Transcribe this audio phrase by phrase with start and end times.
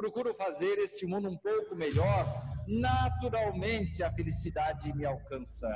[0.00, 2.24] procuro fazer este mundo um pouco melhor,
[2.66, 5.68] naturalmente a felicidade me alcança.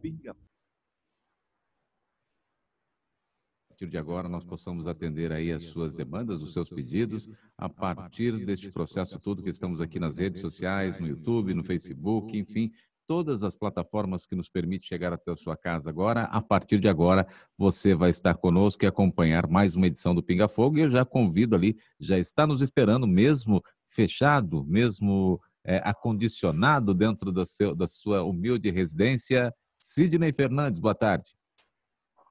[0.00, 0.30] Pinga.
[0.30, 0.34] A
[3.70, 8.46] partir de agora, nós possamos atender aí as suas demandas, os seus pedidos, a partir
[8.46, 12.72] deste processo todo que estamos aqui nas redes sociais, no YouTube, no Facebook, enfim,
[13.08, 16.24] todas as plataformas que nos permitem chegar até a sua casa agora.
[16.24, 20.46] A partir de agora, você vai estar conosco e acompanhar mais uma edição do Pinga
[20.46, 20.76] Fogo.
[20.76, 27.32] E eu já convido ali, já está nos esperando, mesmo fechado, mesmo é, acondicionado dentro
[27.32, 29.54] da, seu, da sua humilde residência.
[29.78, 31.30] Sidney Fernandes, boa tarde.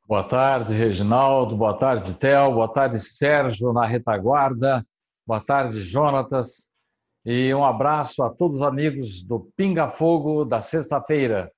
[0.07, 1.57] Boa tarde, Reginaldo.
[1.57, 2.53] Boa tarde, Theo.
[2.53, 4.85] Boa tarde, Sérgio, na retaguarda.
[5.25, 6.69] Boa tarde, Jonatas.
[7.29, 11.51] E um abraço a todos os amigos do Pinga Fogo da sexta-feira.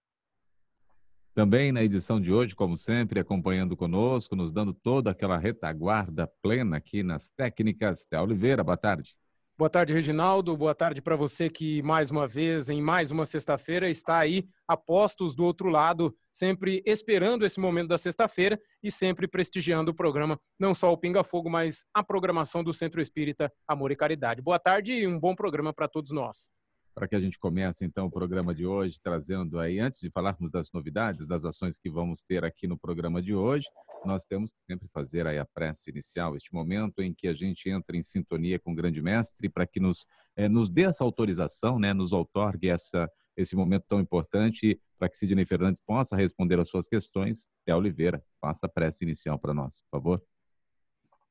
[1.36, 6.78] Também na edição de hoje, como sempre, acompanhando conosco, nos dando toda aquela retaguarda plena
[6.78, 8.08] aqui nas técnicas.
[8.08, 9.16] Té Oliveira, boa tarde.
[9.60, 10.56] Boa tarde, Reginaldo.
[10.56, 14.78] Boa tarde para você que, mais uma vez, em mais uma sexta-feira, está aí a
[14.78, 20.40] postos do outro lado, sempre esperando esse momento da sexta-feira e sempre prestigiando o programa,
[20.58, 24.42] não só o Pinga Fogo, mas a programação do Centro Espírita Amor e Caridade.
[24.42, 26.50] Boa tarde e um bom programa para todos nós
[26.94, 30.51] para que a gente comece então o programa de hoje trazendo aí, antes de falarmos
[30.51, 33.67] das novidades, das ações que vamos ter aqui no programa de hoje,
[34.05, 37.69] nós temos que sempre fazer aí a prece inicial, este momento em que a gente
[37.69, 40.05] entra em sintonia com o grande mestre para que nos,
[40.35, 45.17] é, nos dê essa autorização, né, nos outorgue essa, esse momento tão importante para que
[45.17, 47.50] Sidney Fernandes possa responder às suas questões.
[47.66, 50.23] Té Oliveira, faça a prece inicial para nós, por favor.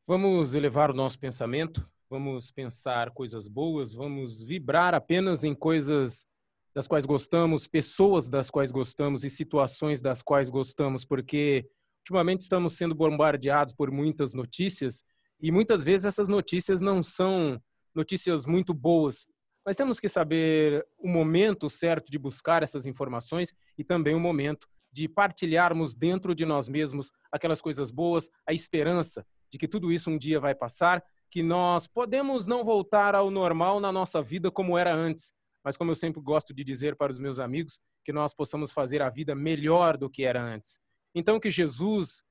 [0.07, 6.27] Vamos elevar o nosso pensamento vamos pensar coisas boas, vamos vibrar apenas em coisas
[6.75, 11.69] das quais gostamos, pessoas das quais gostamos e situações das quais gostamos, porque
[12.01, 15.05] ultimamente estamos sendo bombardeados por muitas notícias
[15.41, 17.61] e muitas vezes essas notícias não são
[17.95, 19.27] notícias muito boas.
[19.65, 24.67] Mas temos que saber o momento certo de buscar essas informações e também o momento
[24.91, 30.11] de partilharmos dentro de nós mesmos aquelas coisas boas, a esperança de que tudo isso
[30.11, 34.79] um dia vai passar que nós podemos não voltar ao normal na nossa vida como
[34.79, 35.33] era antes,
[35.65, 39.03] mas como eu sempre gosto de dizer para os meus amigos, que nós possamos fazer
[39.03, 40.81] a vida melhor do que era antes.
[41.15, 42.23] Então que Jesus,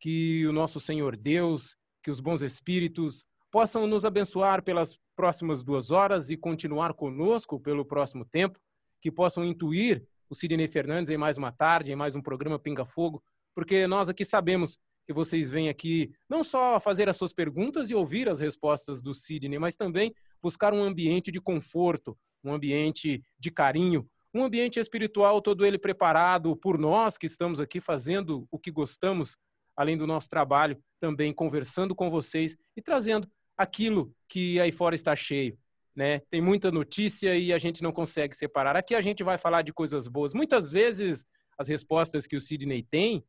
[0.00, 5.90] que o nosso Senhor Deus, que os bons espíritos possam nos abençoar pelas próximas duas
[5.90, 8.58] horas e continuar conosco pelo próximo tempo,
[9.00, 12.84] que possam intuir o Sidney Fernandes em mais uma tarde, em mais um programa Pinga
[12.84, 13.22] Fogo,
[13.54, 14.78] porque nós aqui sabemos
[15.12, 19.12] que vocês vêm aqui não só fazer as suas perguntas e ouvir as respostas do
[19.12, 25.42] Sidney, mas também buscar um ambiente de conforto, um ambiente de carinho, um ambiente espiritual
[25.42, 29.36] todo ele preparado por nós que estamos aqui fazendo o que gostamos,
[29.76, 35.14] além do nosso trabalho, também conversando com vocês e trazendo aquilo que aí fora está
[35.14, 35.58] cheio.
[35.94, 36.20] Né?
[36.30, 38.76] Tem muita notícia e a gente não consegue separar.
[38.76, 40.32] Aqui a gente vai falar de coisas boas.
[40.32, 41.26] Muitas vezes
[41.58, 43.22] as respostas que o Sidney tem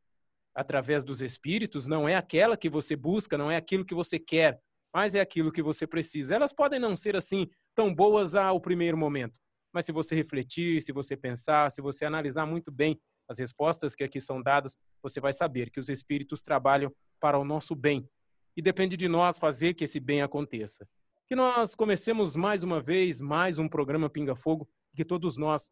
[0.56, 4.60] através dos espíritos não é aquela que você busca, não é aquilo que você quer,
[4.94, 6.36] mas é aquilo que você precisa.
[6.36, 9.40] Elas podem não ser assim tão boas ao primeiro momento,
[9.74, 14.04] mas se você refletir, se você pensar, se você analisar muito bem as respostas que
[14.04, 18.08] aqui são dadas, você vai saber que os espíritos trabalham para o nosso bem
[18.56, 20.88] e depende de nós fazer que esse bem aconteça.
[21.28, 25.72] Que nós comecemos mais uma vez mais um programa Pinga Fogo e que todos nós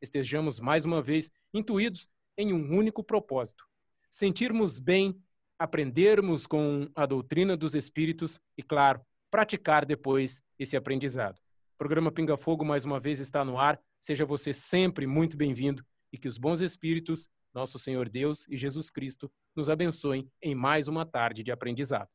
[0.00, 2.08] estejamos mais uma vez intuídos
[2.38, 3.64] em um único propósito:
[4.10, 5.16] sentirmos bem,
[5.56, 11.36] aprendermos com a doutrina dos espíritos e, claro, praticar depois esse aprendizado.
[11.36, 13.80] O programa Pinga Fogo mais uma vez está no ar.
[14.00, 18.90] Seja você sempre muito bem-vindo e que os bons espíritos, nosso Senhor Deus e Jesus
[18.90, 22.08] Cristo, nos abençoem em mais uma tarde de aprendizado.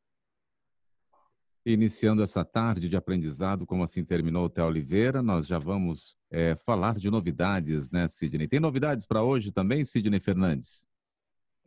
[1.65, 6.55] Iniciando essa tarde de aprendizado, como assim terminou o Theo Oliveira, nós já vamos é,
[6.55, 8.47] falar de novidades, né, Sidney?
[8.47, 10.87] Tem novidades para hoje também, Sidney Fernandes?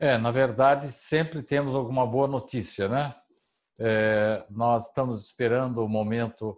[0.01, 3.17] É, na verdade, sempre temos alguma boa notícia, né?
[3.81, 6.57] É, nós estamos esperando o momento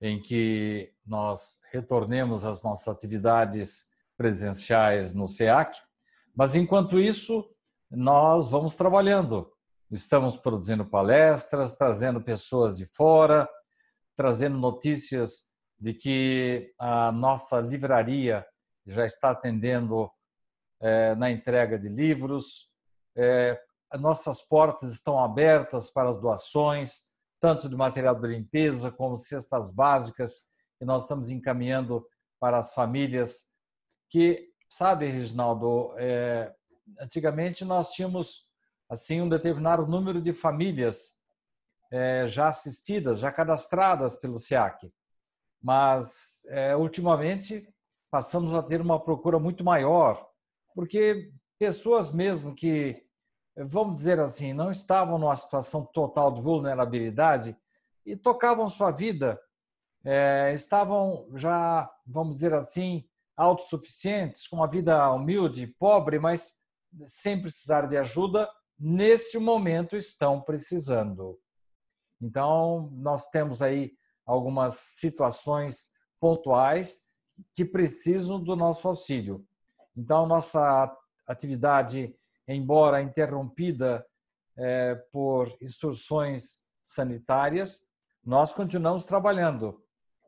[0.00, 5.78] em que nós retornemos às nossas atividades presenciais no SEAC,
[6.34, 7.44] mas enquanto isso,
[7.90, 9.52] nós vamos trabalhando.
[9.90, 13.46] Estamos produzindo palestras, trazendo pessoas de fora,
[14.16, 15.48] trazendo notícias
[15.78, 18.46] de que a nossa livraria
[18.86, 20.10] já está atendendo
[20.80, 22.68] é, na entrega de livros.
[23.18, 23.60] É,
[23.98, 27.08] nossas portas estão abertas para as doações,
[27.40, 30.46] tanto de material de limpeza como cestas básicas,
[30.78, 32.06] que nós estamos encaminhando
[32.38, 33.48] para as famílias
[34.08, 36.54] que, sabe, Reginaldo, é,
[37.00, 38.46] antigamente nós tínhamos
[38.88, 41.18] assim um determinado número de famílias
[41.90, 44.92] é, já assistidas, já cadastradas pelo SEAC.
[45.60, 47.68] Mas, é, ultimamente,
[48.10, 50.26] passamos a ter uma procura muito maior,
[50.74, 53.04] porque pessoas mesmo que,
[53.64, 57.56] vamos dizer assim, não estavam numa situação total de vulnerabilidade
[58.04, 59.40] e tocavam sua vida,
[60.04, 63.04] é, estavam já, vamos dizer assim,
[63.36, 66.56] autossuficientes, com uma vida humilde, pobre, mas
[67.06, 71.38] sem precisar de ajuda, neste momento estão precisando.
[72.20, 73.92] Então, nós temos aí
[74.26, 75.90] algumas situações
[76.20, 77.06] pontuais
[77.54, 79.46] que precisam do nosso auxílio.
[79.96, 80.96] Então, nossa
[81.26, 82.17] atividade,
[82.48, 84.04] embora interrompida
[84.56, 87.86] é, por instruções sanitárias,
[88.24, 89.80] nós continuamos trabalhando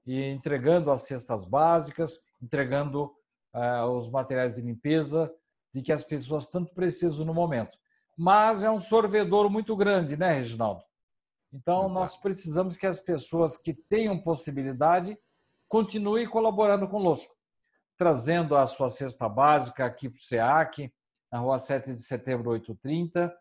[0.07, 3.13] e entregando as cestas básicas, entregando
[3.53, 5.33] é, os materiais de limpeza
[5.75, 7.81] de que as pessoas tanto precisam no momento
[8.23, 10.83] mas é um sorvedor muito grande, né, Reginaldo?
[11.51, 11.95] Então, Exato.
[11.95, 15.19] nós precisamos que as pessoas que tenham possibilidade
[15.67, 17.35] continuem colaborando conosco,
[17.97, 20.93] trazendo a sua cesta básica aqui para o SEAC,
[21.31, 23.33] na rua 7 de setembro, 830.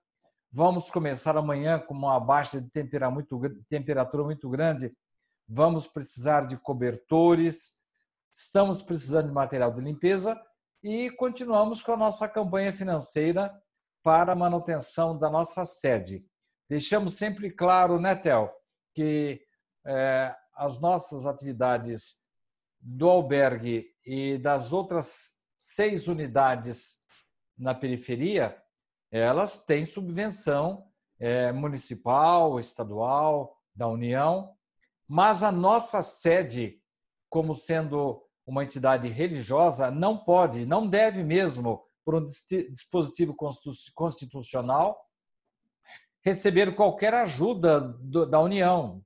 [0.51, 3.39] Vamos começar amanhã com uma baixa de temperatura muito,
[3.69, 4.95] temperatura muito grande.
[5.47, 7.74] Vamos precisar de cobertores,
[8.31, 10.39] estamos precisando de material de limpeza
[10.83, 13.51] e continuamos com a nossa campanha financeira
[14.03, 16.25] para a manutenção da nossa sede.
[16.69, 18.53] Deixamos sempre claro, né, Tel,
[18.94, 19.42] que
[19.85, 22.18] é, as nossas atividades
[22.80, 26.99] do albergue e das outras seis unidades
[27.59, 28.57] na periferia,
[29.11, 30.88] elas têm subvenção
[31.19, 34.53] é, municipal, estadual, da União,
[35.07, 36.81] mas a nossa sede,
[37.29, 43.35] como sendo uma entidade religiosa, não pode, não deve mesmo por um dispositivo
[43.95, 45.00] constitucional,
[46.23, 47.79] receber qualquer ajuda
[48.29, 49.03] da União,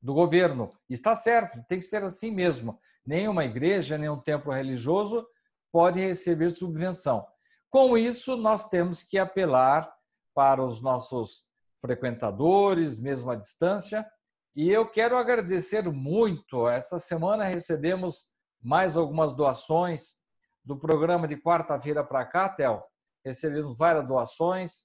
[0.00, 0.70] do governo.
[0.88, 2.78] Está certo, tem que ser assim mesmo.
[3.04, 5.26] Nenhuma igreja, nenhum templo religioso
[5.72, 7.26] pode receber subvenção.
[7.72, 9.90] Com isso, nós temos que apelar
[10.34, 11.44] para os nossos
[11.80, 14.06] frequentadores, mesmo à distância.
[14.54, 16.68] E eu quero agradecer muito.
[16.68, 18.26] Essa semana recebemos
[18.60, 20.18] mais algumas doações
[20.62, 22.86] do programa de quarta-feira para cá, Tel,
[23.24, 24.82] recebemos várias doações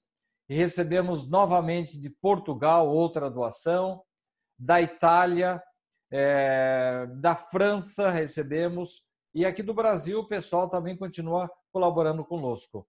[0.48, 4.02] e recebemos novamente de Portugal outra doação,
[4.58, 5.62] da Itália,
[6.10, 12.86] é, da França recebemos e aqui do Brasil o pessoal também continua colaborando conosco.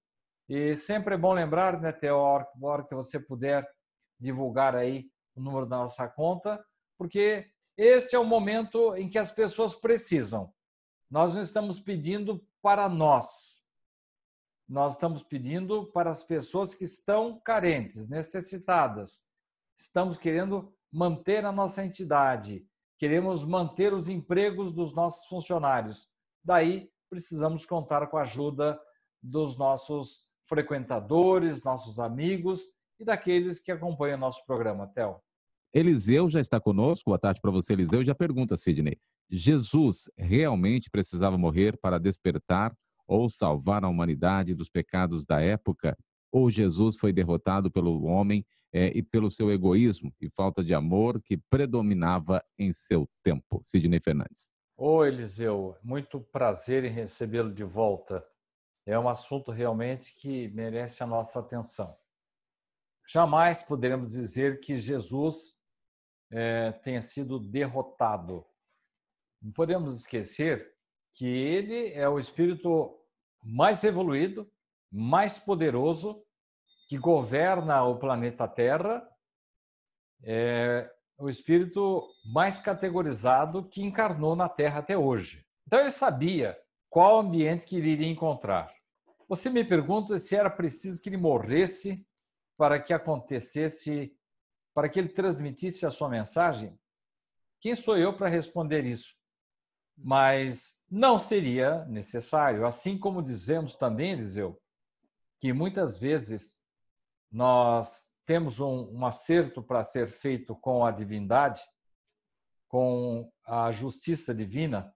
[0.48, 3.68] E sempre é bom lembrar, né, Theo, a hora que você puder
[4.20, 6.64] divulgar aí o número da nossa conta,
[6.98, 10.54] porque este é o momento em que as pessoas precisam.
[11.10, 13.64] Nós não estamos pedindo para nós.
[14.68, 19.28] Nós estamos pedindo para as pessoas que estão carentes, necessitadas.
[19.78, 22.68] Estamos querendo manter a nossa entidade,
[22.98, 26.10] queremos manter os empregos dos nossos funcionários.
[26.44, 28.80] Daí, precisamos contar com a ajuda
[29.22, 32.62] dos nossos frequentadores, nossos amigos
[33.00, 35.24] e daqueles que acompanham nosso programa, Tel.
[35.74, 37.10] Eliseu já está conosco.
[37.12, 38.04] Boa tarde para você, Eliseu.
[38.04, 38.98] Já pergunta, Sidney.
[39.30, 42.76] Jesus realmente precisava morrer para despertar
[43.08, 45.98] ou salvar a humanidade dos pecados da época?
[46.32, 51.22] Ou Jesus foi derrotado pelo homem é, e pelo seu egoísmo e falta de amor
[51.24, 53.60] que predominava em seu tempo?
[53.64, 54.52] Sidney Fernandes.
[54.82, 58.26] Ô Eliseu, muito prazer em recebê-lo de volta.
[58.86, 62.00] É um assunto realmente que merece a nossa atenção.
[63.06, 65.54] Jamais poderemos dizer que Jesus
[66.32, 68.46] é, tenha sido derrotado.
[69.42, 70.74] Não podemos esquecer
[71.14, 73.06] que ele é o espírito
[73.44, 74.50] mais evoluído,
[74.90, 76.26] mais poderoso,
[76.88, 79.06] que governa o planeta Terra,
[80.24, 85.46] é, o espírito mais categorizado que encarnou na Terra até hoje.
[85.68, 86.58] Então ele sabia
[86.90, 88.74] qual ambiente que ele iria encontrar.
[89.28, 92.08] Você me pergunta se era preciso que ele morresse
[92.58, 94.16] para que acontecesse,
[94.74, 96.80] para que ele transmitisse a sua mensagem?
[97.60, 99.14] Quem sou eu para responder isso?
[99.98, 104.60] Mas não seria necessário, assim como dizemos também, Eliseu,
[105.40, 106.58] que muitas vezes
[107.30, 111.64] nós temos um, um acerto para ser feito com a divindade,
[112.68, 114.94] com a justiça divina,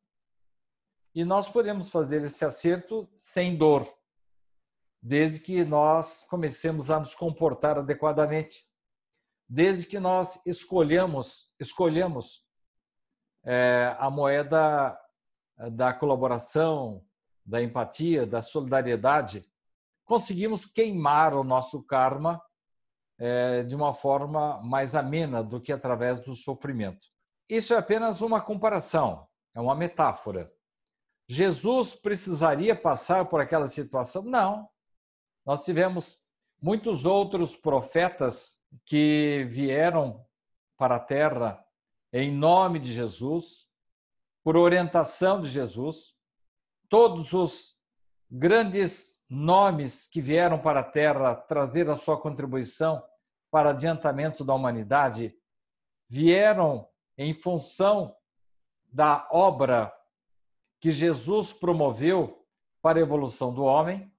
[1.15, 3.91] e nós podemos fazer esse acerto sem dor,
[5.01, 8.67] desde que nós comecemos a nos comportar adequadamente,
[9.49, 12.45] desde que nós escolhamos, escolhemos
[13.43, 14.95] é, a moeda
[15.71, 17.03] da colaboração,
[17.43, 19.43] da empatia, da solidariedade,
[20.05, 22.39] conseguimos queimar o nosso karma
[23.19, 27.05] é, de uma forma mais amena do que através do sofrimento.
[27.49, 30.51] Isso é apenas uma comparação, é uma metáfora.
[31.27, 34.23] Jesus precisaria passar por aquela situação?
[34.23, 34.67] Não.
[35.45, 36.21] Nós tivemos
[36.61, 40.25] muitos outros profetas que vieram
[40.77, 41.63] para a terra
[42.11, 43.67] em nome de Jesus,
[44.43, 46.15] por orientação de Jesus.
[46.89, 47.77] Todos os
[48.29, 53.03] grandes nomes que vieram para a terra trazer a sua contribuição
[53.51, 55.35] para adiantamento da humanidade
[56.07, 56.87] vieram
[57.17, 58.15] em função
[58.91, 59.93] da obra
[60.79, 62.45] que Jesus promoveu
[62.81, 64.11] para a evolução do homem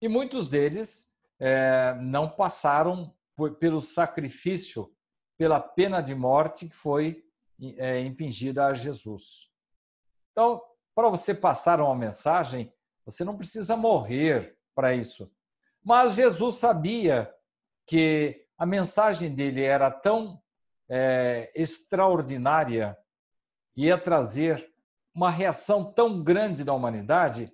[0.00, 4.94] e muitos deles é, não passaram por, pelo sacrifício,
[5.38, 7.24] pela pena de morte que foi
[7.76, 9.50] é, impingida a Jesus.
[10.32, 10.62] Então,
[10.94, 12.72] para você passar uma mensagem,
[13.10, 15.30] você não precisa morrer para isso.
[15.82, 17.32] Mas Jesus sabia
[17.86, 20.40] que a mensagem dele era tão
[20.88, 22.96] é, extraordinária,
[23.76, 24.70] ia trazer
[25.14, 27.52] uma reação tão grande da humanidade,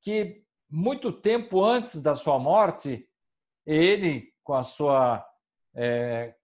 [0.00, 3.08] que muito tempo antes da sua morte,
[3.66, 5.26] ele, com a sua.
[5.74, 6.34] É,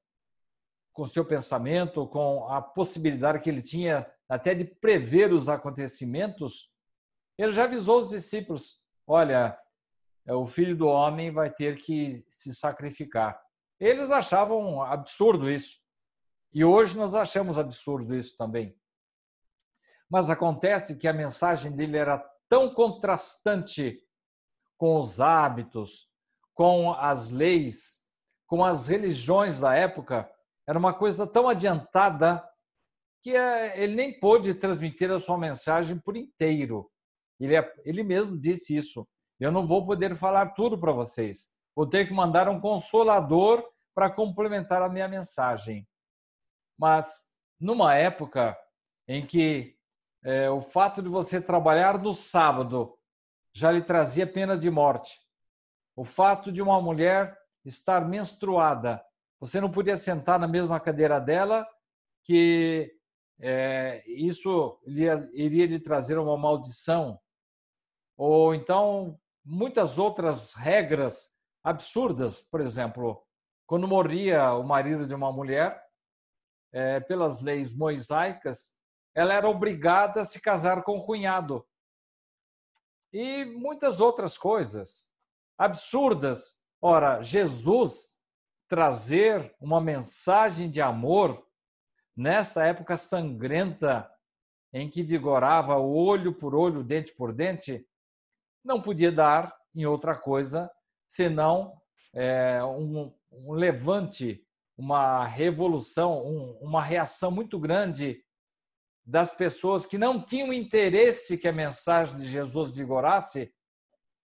[0.92, 6.69] com seu pensamento, com a possibilidade que ele tinha até de prever os acontecimentos,
[7.40, 9.58] ele já avisou os discípulos: olha,
[10.26, 13.40] é, o filho do homem vai ter que se sacrificar.
[13.78, 15.80] Eles achavam absurdo isso.
[16.52, 18.76] E hoje nós achamos absurdo isso também.
[20.08, 22.18] Mas acontece que a mensagem dele era
[22.48, 24.04] tão contrastante
[24.76, 26.10] com os hábitos,
[26.52, 28.00] com as leis,
[28.46, 30.28] com as religiões da época,
[30.66, 32.44] era uma coisa tão adiantada
[33.22, 36.90] que é, ele nem pôde transmitir a sua mensagem por inteiro.
[37.40, 39.08] Ele, é, ele mesmo disse isso.
[39.38, 41.52] Eu não vou poder falar tudo para vocês.
[41.74, 45.88] Vou ter que mandar um consolador para complementar a minha mensagem.
[46.78, 48.56] Mas numa época
[49.08, 49.76] em que
[50.22, 52.96] é, o fato de você trabalhar no sábado
[53.52, 55.18] já lhe trazia pena de morte,
[55.96, 59.02] o fato de uma mulher estar menstruada,
[59.40, 61.66] você não podia sentar na mesma cadeira dela,
[62.24, 62.94] que
[63.40, 67.18] é, isso iria, iria lhe trazer uma maldição,
[68.22, 71.34] ou então muitas outras regras
[71.64, 73.26] absurdas, por exemplo,
[73.66, 75.82] quando morria o marido de uma mulher,
[76.70, 78.74] é, pelas leis mosaicas,
[79.14, 81.66] ela era obrigada a se casar com o cunhado.
[83.10, 85.10] E muitas outras coisas
[85.56, 86.60] absurdas.
[86.78, 88.18] Ora, Jesus
[88.68, 91.42] trazer uma mensagem de amor
[92.14, 94.12] nessa época sangrenta
[94.74, 97.88] em que vigorava olho por olho, dente por dente,
[98.64, 100.70] não podia dar em outra coisa
[101.06, 101.80] senão
[102.14, 104.44] é, um, um, levante,
[104.76, 108.22] uma revolução, um, uma reação muito grande
[109.04, 113.52] das pessoas que não tinham interesse que a mensagem de Jesus vigorasse,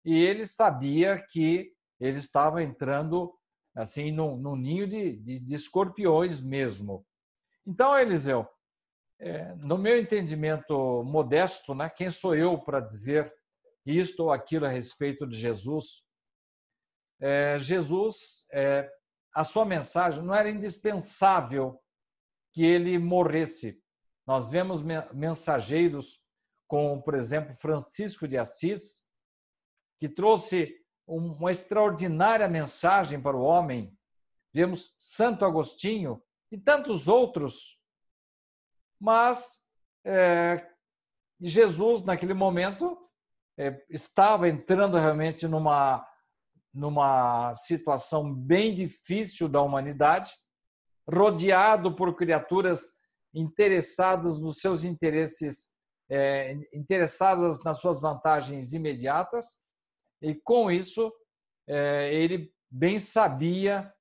[0.04, 3.34] e ele sabia que ele estava entrando
[3.74, 7.04] assim num, ninho de, de, de, escorpiões mesmo.
[7.66, 8.48] Então, Eliseu,
[9.20, 13.32] é, no meu entendimento modesto, né, quem sou eu para dizer
[13.88, 16.02] isto ou aquilo a respeito de Jesus.
[17.20, 18.90] É, Jesus, é,
[19.34, 21.80] a sua mensagem não era indispensável
[22.52, 23.82] que ele morresse.
[24.26, 26.22] Nós vemos mensageiros
[26.66, 29.04] como, por exemplo, Francisco de Assis,
[29.98, 30.76] que trouxe
[31.06, 33.96] uma extraordinária mensagem para o homem.
[34.52, 37.80] Vemos Santo Agostinho e tantos outros.
[39.00, 39.64] Mas
[40.04, 40.68] é,
[41.40, 43.07] Jesus, naquele momento,
[43.58, 46.06] é, estava entrando realmente numa,
[46.72, 50.32] numa situação bem difícil da humanidade,
[51.10, 52.82] rodeado por criaturas
[53.34, 55.72] interessadas nos seus interesses,
[56.08, 59.62] é, interessadas nas suas vantagens imediatas,
[60.22, 61.12] e com isso
[61.66, 63.92] é, ele bem sabia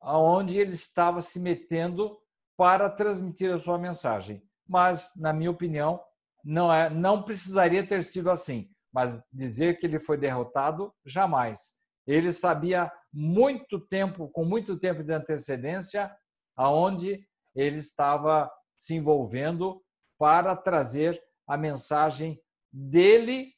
[0.00, 2.18] aonde ele estava se metendo
[2.56, 4.42] para transmitir a sua mensagem.
[4.68, 6.00] Mas, na minha opinião,
[6.44, 8.70] não, é, não precisaria ter sido assim.
[8.96, 11.76] Mas dizer que ele foi derrotado, jamais.
[12.06, 16.10] Ele sabia muito tempo, com muito tempo de antecedência,
[16.56, 17.22] aonde
[17.54, 19.84] ele estava se envolvendo
[20.18, 22.40] para trazer a mensagem
[22.72, 23.52] dele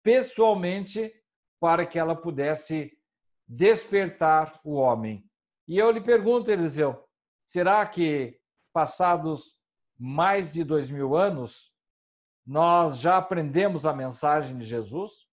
[0.00, 1.12] pessoalmente
[1.60, 2.96] para que ela pudesse
[3.48, 5.28] despertar o homem.
[5.66, 7.04] E eu lhe pergunto, Eliseu,
[7.44, 8.38] será que
[8.72, 9.58] passados
[9.98, 11.73] mais de dois mil anos
[12.46, 15.26] nós já aprendemos a mensagem de Jesus?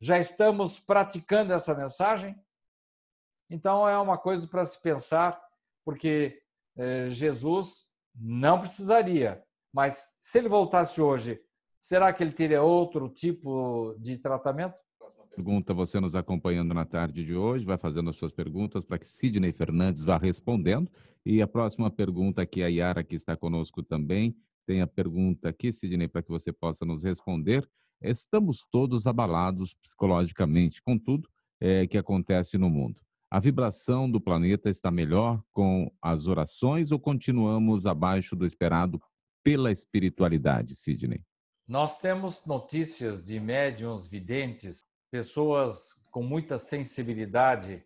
[0.00, 2.36] Já estamos praticando essa mensagem?
[3.48, 5.40] Então é uma coisa para se pensar,
[5.84, 6.42] porque
[6.76, 9.42] eh, Jesus não precisaria,
[9.72, 11.40] mas se ele voltasse hoje,
[11.78, 14.80] será que ele teria outro tipo de tratamento?
[15.34, 19.08] Pergunta você nos acompanhando na tarde de hoje, vai fazendo as suas perguntas para que
[19.08, 20.90] Sidney Fernandes vá respondendo.
[21.24, 25.72] E a próxima pergunta aqui, a Yara, que está conosco também, tem a pergunta aqui,
[25.72, 27.68] Sidney, para que você possa nos responder.
[28.00, 31.28] Estamos todos abalados psicologicamente com tudo
[31.60, 33.00] é, que acontece no mundo.
[33.30, 39.00] A vibração do planeta está melhor com as orações ou continuamos abaixo do esperado
[39.42, 41.24] pela espiritualidade, Sidney?
[41.66, 47.82] Nós temos notícias de médiums videntes, pessoas com muita sensibilidade,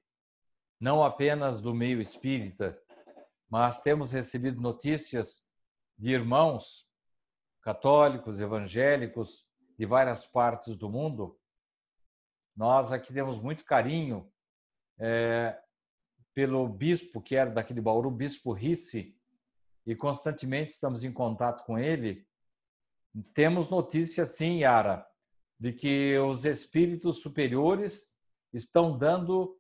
[0.80, 2.76] não apenas do meio espírita,
[3.48, 5.45] mas temos recebido notícias
[5.98, 6.86] de irmãos
[7.62, 9.46] católicos, evangélicos
[9.78, 11.38] de várias partes do mundo.
[12.54, 14.30] Nós aqui temos muito carinho
[14.98, 15.58] é,
[16.32, 19.18] pelo bispo que era daquele Bauru, bispo Risse,
[19.86, 22.26] e constantemente estamos em contato com ele.
[23.34, 25.06] Temos notícia, sim, Yara,
[25.58, 28.14] de que os espíritos superiores
[28.52, 29.58] estão dando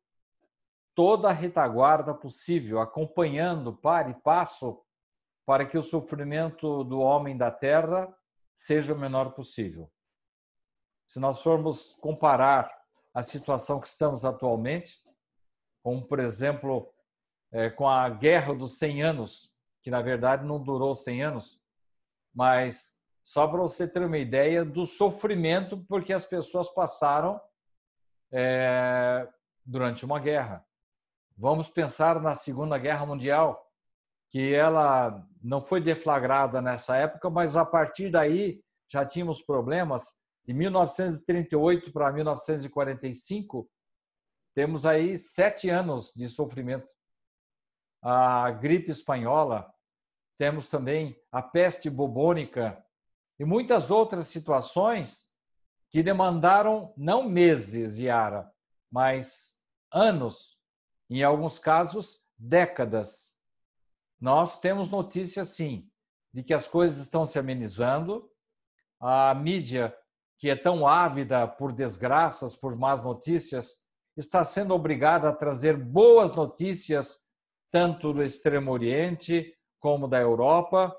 [0.94, 4.85] toda a retaguarda possível, acompanhando para e passo
[5.46, 8.12] para que o sofrimento do homem da terra
[8.52, 9.90] seja o menor possível.
[11.06, 12.70] Se nós formos comparar
[13.14, 14.96] a situação que estamos atualmente,
[15.82, 16.92] como por exemplo,
[17.52, 21.62] é, com a Guerra dos 100 Anos, que na verdade não durou 100 anos,
[22.34, 27.40] mas só para você ter uma ideia do sofrimento porque as pessoas passaram
[28.32, 29.28] é,
[29.64, 30.66] durante uma guerra.
[31.36, 33.64] Vamos pensar na Segunda Guerra Mundial,
[34.28, 40.16] que ela não foi deflagrada nessa época, mas a partir daí já tínhamos problemas.
[40.44, 43.68] De 1938 para 1945,
[44.54, 46.94] temos aí sete anos de sofrimento.
[48.02, 49.72] A gripe espanhola,
[50.36, 52.84] temos também a peste bubônica
[53.38, 55.32] e muitas outras situações
[55.90, 58.50] que demandaram não meses, Yara,
[58.90, 59.58] mas
[59.92, 60.58] anos,
[61.08, 63.35] em alguns casos, décadas.
[64.20, 65.88] Nós temos notícia, sim,
[66.32, 68.30] de que as coisas estão se amenizando.
[69.00, 69.94] A mídia,
[70.38, 76.34] que é tão ávida por desgraças, por más notícias, está sendo obrigada a trazer boas
[76.34, 77.24] notícias,
[77.70, 80.96] tanto do Extremo Oriente como da Europa.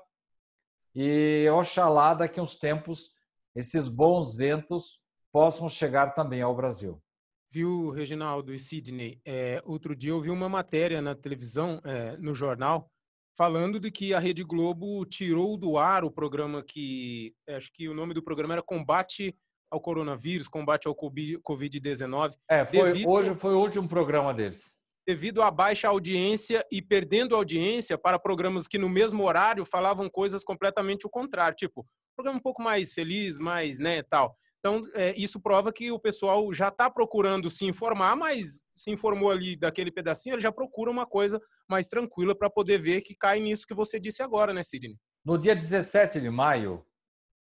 [0.94, 3.16] E oxalá daqui uns tempos
[3.54, 7.02] esses bons ventos possam chegar também ao Brasil.
[7.50, 9.20] Viu, Reginaldo e Sidney?
[9.24, 12.90] É, outro dia eu vi uma matéria na televisão, é, no jornal,
[13.38, 17.94] falando de que a Rede Globo tirou do ar o programa que, acho que o
[17.94, 19.32] nome do programa era Combate
[19.70, 22.34] ao coronavírus, combate ao Covid-19.
[22.50, 24.76] É, foi, devido, hoje foi o último programa deles.
[25.06, 30.42] Devido à baixa audiência e perdendo audiência para programas que no mesmo horário falavam coisas
[30.42, 34.36] completamente o contrário, tipo, programa um pouco mais feliz, mais, né, tal.
[34.58, 39.30] Então, é, isso prova que o pessoal já está procurando se informar, mas se informou
[39.30, 43.38] ali daquele pedacinho, ele já procura uma coisa mais tranquila para poder ver que cai
[43.38, 44.96] nisso que você disse agora, né, Sidney?
[45.24, 46.84] No dia 17 de maio,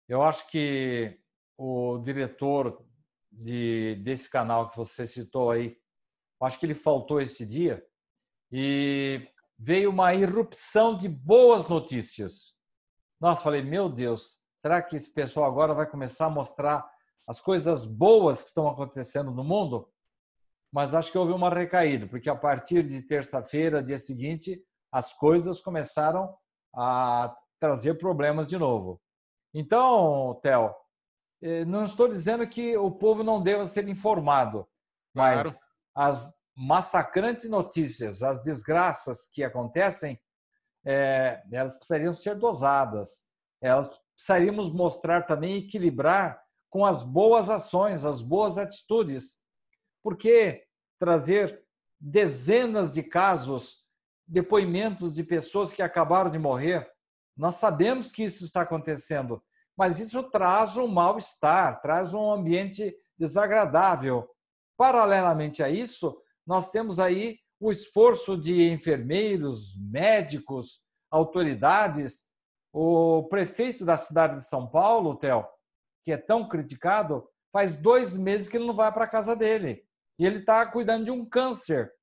[0.08, 1.20] eu acho que
[1.58, 2.86] o diretor
[3.32, 5.78] de, desse canal que você citou aí,
[6.42, 7.84] acho que ele faltou esse dia,
[8.52, 12.56] e veio uma irrupção de boas notícias.
[13.20, 16.90] Nossa, falei, meu Deus, será que esse pessoal agora vai começar a mostrar
[17.30, 19.88] as coisas boas que estão acontecendo no mundo?
[20.74, 24.60] Mas acho que houve uma recaída, porque a partir de terça-feira, dia seguinte,
[24.92, 26.36] as coisas começaram
[26.76, 29.00] a trazer problemas de novo.
[29.54, 30.74] Então, Theo,
[31.44, 34.68] eh, não estou dizendo que o povo não deva ser informado,
[35.14, 35.56] mas claro.
[35.96, 40.20] as massacrantes notícias, as desgraças que acontecem,
[40.84, 43.28] é, elas precisariam ser dosadas.
[43.62, 49.40] Elas precisaríamos mostrar também equilibrar com as boas ações, as boas atitudes.
[50.04, 50.64] Porque
[51.00, 51.64] trazer
[52.00, 53.84] dezenas de casos,
[54.28, 56.90] depoimentos de pessoas que acabaram de morrer,
[57.36, 59.42] nós sabemos que isso está acontecendo,
[59.78, 64.30] mas isso traz um mal-estar, traz um ambiente desagradável.
[64.78, 72.26] Paralelamente a isso, nós temos aí o esforço de enfermeiros, médicos, autoridades.
[72.74, 75.46] O prefeito da cidade de São Paulo, Theo,
[76.10, 79.86] que é tão criticado, faz dois meses que ele não vai para a casa dele.
[80.18, 81.94] E ele está cuidando de um câncer.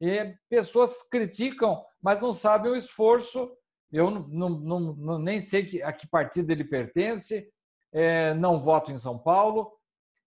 [0.00, 3.56] E pessoas criticam, mas não sabem o esforço.
[3.92, 7.48] Eu não, não, não nem sei a que partido ele pertence,
[7.92, 9.72] é, não voto em São Paulo,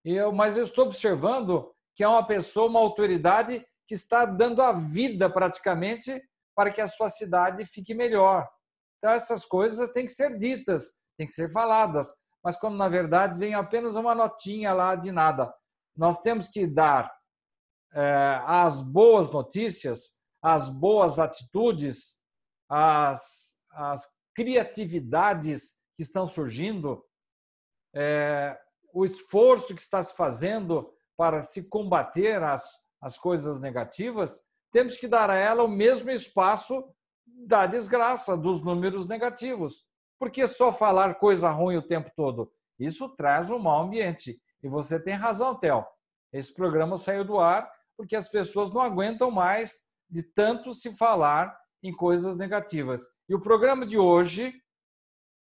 [0.06, 4.72] eu, mas eu estou observando que é uma pessoa, uma autoridade que está dando a
[4.72, 6.24] vida praticamente
[6.56, 8.48] para que a sua cidade fique melhor.
[8.98, 12.08] Então, essas coisas têm que ser ditas, têm que ser faladas,
[12.48, 15.54] mas quando na verdade vem apenas uma notinha lá de nada.
[15.98, 17.14] Nós temos que dar
[17.94, 22.18] é, as boas notícias, as boas atitudes,
[22.70, 27.04] as, as criatividades que estão surgindo,
[27.94, 28.58] é,
[28.94, 32.64] o esforço que está se fazendo para se combater as,
[33.02, 34.40] as coisas negativas,
[34.72, 39.86] temos que dar a ela o mesmo espaço da desgraça, dos números negativos.
[40.20, 42.52] Porque só falar coisa ruim o tempo todo?
[42.80, 44.42] Isso traz um mau ambiente.
[44.64, 45.86] E você tem razão, Theo.
[46.32, 51.58] Esse programa saiu do ar porque as pessoas não aguentam mais de tanto se falar
[51.82, 53.02] em coisas negativas.
[53.28, 54.54] E o programa de hoje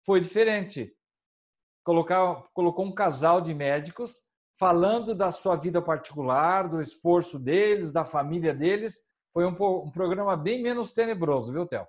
[0.05, 0.93] foi diferente.
[1.83, 4.23] Colocar, colocou um casal de médicos
[4.57, 9.01] falando da sua vida particular, do esforço deles, da família deles.
[9.33, 11.87] Foi um, um programa bem menos tenebroso, viu, Theo?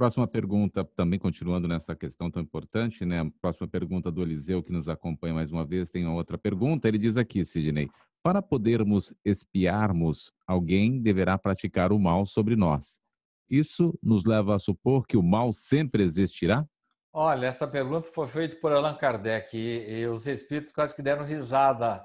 [0.00, 3.30] Próxima pergunta, também continuando nessa questão tão importante, né?
[3.38, 6.88] Próxima pergunta do Eliseu, que nos acompanha mais uma vez, tem outra pergunta.
[6.88, 7.90] Ele diz aqui, Sidney:
[8.22, 12.98] para podermos espiarmos, alguém deverá praticar o mal sobre nós.
[13.46, 16.66] Isso nos leva a supor que o mal sempre existirá?
[17.12, 21.26] Olha, essa pergunta foi feita por Allan Kardec e, e os espíritos quase que deram
[21.26, 22.02] risada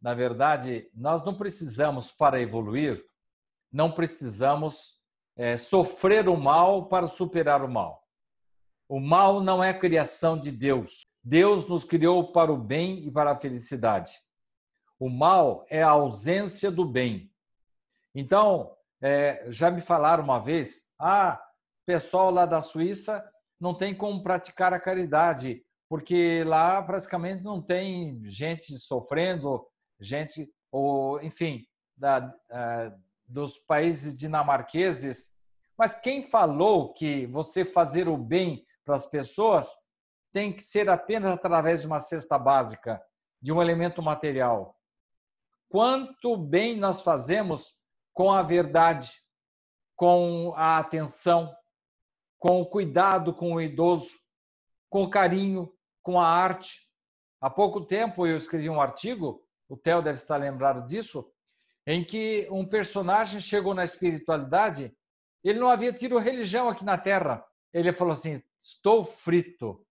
[0.00, 3.04] na verdade, nós não precisamos, para evoluir,
[3.72, 4.93] não precisamos
[5.36, 8.04] é, sofrer o mal para superar o mal.
[8.88, 11.00] O mal não é criação de Deus.
[11.22, 14.12] Deus nos criou para o bem e para a felicidade.
[14.98, 17.30] O mal é a ausência do bem.
[18.14, 21.42] Então, é, já me falaram uma vez, ah,
[21.84, 23.28] pessoal lá da Suíça
[23.60, 29.66] não tem como praticar a caridade, porque lá praticamente não tem gente sofrendo,
[30.00, 31.66] gente, ou enfim,
[31.96, 35.34] da, uh, dos países dinamarqueses.
[35.76, 39.68] Mas quem falou que você fazer o bem para as pessoas
[40.32, 43.02] tem que ser apenas através de uma cesta básica,
[43.40, 44.78] de um elemento material?
[45.68, 47.74] Quanto bem nós fazemos
[48.12, 49.12] com a verdade,
[49.96, 51.54] com a atenção,
[52.38, 54.10] com o cuidado com o idoso,
[54.90, 56.88] com o carinho, com a arte.
[57.40, 61.28] Há pouco tempo eu escrevi um artigo o Theo deve estar lembrado disso,
[61.86, 64.94] em que um personagem chegou na espiritualidade,
[65.42, 67.44] ele não havia tido religião aqui na Terra.
[67.72, 69.84] Ele falou assim: estou frito,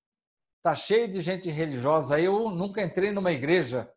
[0.58, 3.92] está cheio de gente religiosa, eu nunca entrei numa igreja.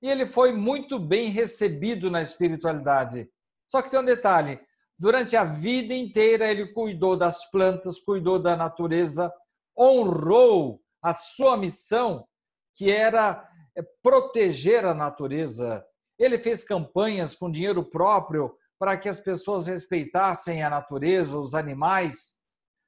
[0.00, 3.28] E ele foi muito bem recebido na espiritualidade.
[3.68, 4.60] Só que tem um detalhe:
[4.98, 9.32] durante a vida inteira ele cuidou das plantas, cuidou da natureza,
[9.78, 12.26] honrou a sua missão,
[12.74, 15.84] que era é proteger a natureza.
[16.18, 22.38] Ele fez campanhas com dinheiro próprio para que as pessoas respeitassem a natureza, os animais.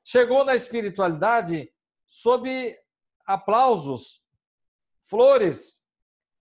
[0.05, 1.73] Chegou na espiritualidade
[2.07, 2.77] sob
[3.27, 4.25] aplausos,
[5.09, 5.81] flores,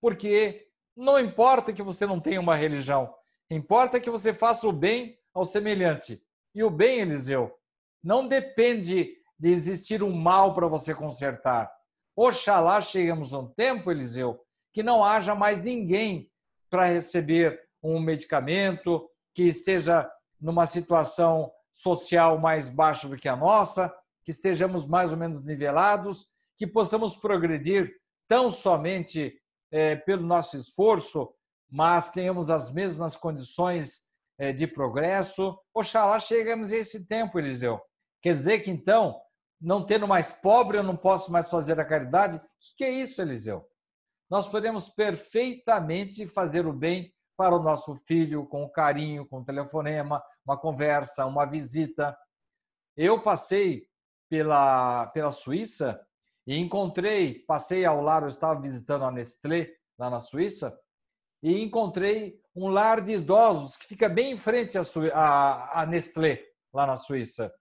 [0.00, 3.14] porque não importa que você não tenha uma religião,
[3.50, 6.22] importa que você faça o bem ao semelhante.
[6.54, 7.56] E o bem, Eliseu,
[8.02, 11.72] não depende de existir um mal para você consertar.
[12.14, 16.29] Oxalá cheguemos a um tempo, Eliseu, que não haja mais ninguém
[16.70, 23.94] para receber um medicamento, que esteja numa situação social mais baixa do que a nossa,
[24.24, 27.92] que estejamos mais ou menos nivelados, que possamos progredir
[28.28, 29.34] tão somente
[29.70, 31.32] é, pelo nosso esforço,
[31.70, 35.58] mas tenhamos as mesmas condições é, de progresso.
[35.74, 37.80] Oxalá cheguemos a esse tempo, Eliseu.
[38.22, 39.20] Quer dizer que então
[39.60, 42.38] não tendo mais pobre, eu não posso mais fazer a caridade.
[42.38, 42.42] O
[42.76, 43.69] que é isso, Eliseu?
[44.30, 50.56] Nós podemos perfeitamente fazer o bem para o nosso filho com carinho, com telefonema, uma
[50.56, 52.16] conversa, uma visita.
[52.96, 53.88] Eu passei
[54.28, 56.00] pela, pela Suíça
[56.46, 60.78] e encontrei, passei ao lar, eu estava visitando a Nestlé lá na Suíça,
[61.42, 64.78] e encontrei um lar de idosos que fica bem em frente
[65.12, 67.52] à, à Nestlé, lá na Suíça.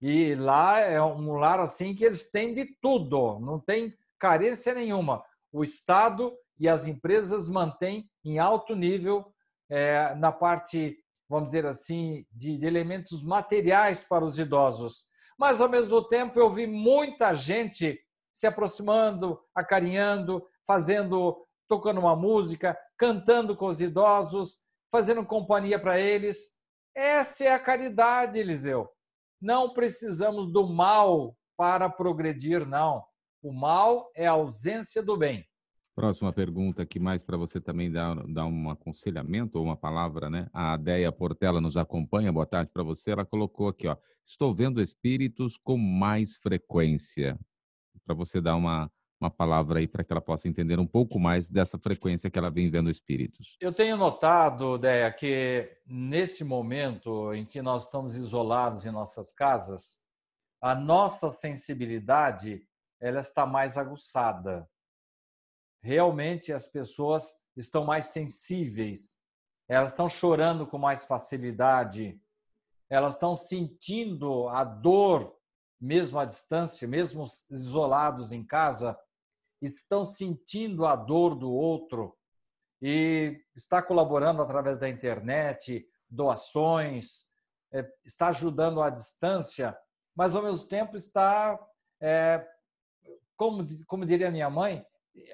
[0.00, 5.24] E lá é um lar assim que eles têm de tudo, não tem carência nenhuma.
[5.54, 9.32] O Estado e as empresas mantêm em alto nível
[9.70, 15.04] é, na parte, vamos dizer assim, de, de elementos materiais para os idosos.
[15.38, 18.00] Mas, ao mesmo tempo, eu vi muita gente
[18.32, 24.58] se aproximando, acarinhando, fazendo, tocando uma música, cantando com os idosos,
[24.90, 26.50] fazendo companhia para eles.
[26.92, 28.90] Essa é a caridade, Eliseu.
[29.40, 33.04] Não precisamos do mal para progredir, não.
[33.44, 35.46] O mal é a ausência do bem.
[35.94, 40.48] Próxima pergunta aqui, mais para você também dar, dar um aconselhamento ou uma palavra, né?
[40.50, 43.10] A Deia Portela nos acompanha, boa tarde para você.
[43.10, 47.38] Ela colocou aqui, ó, estou vendo espíritos com mais frequência.
[48.06, 51.50] Para você dar uma, uma palavra aí para que ela possa entender um pouco mais
[51.50, 53.58] dessa frequência que ela vem vendo espíritos.
[53.60, 60.00] Eu tenho notado, Deia, que nesse momento em que nós estamos isolados em nossas casas,
[60.62, 62.66] a nossa sensibilidade
[63.04, 64.66] ela está mais aguçada.
[65.82, 69.20] Realmente as pessoas estão mais sensíveis,
[69.68, 72.18] elas estão chorando com mais facilidade,
[72.88, 75.38] elas estão sentindo a dor,
[75.78, 78.98] mesmo à distância, mesmo isolados em casa,
[79.60, 82.16] estão sentindo a dor do outro.
[82.80, 87.30] E está colaborando através da internet, doações,
[87.70, 89.76] é, está ajudando à distância,
[90.16, 91.58] mas ao mesmo tempo está,
[92.00, 92.46] é,
[93.36, 94.84] como, como diria minha mãe,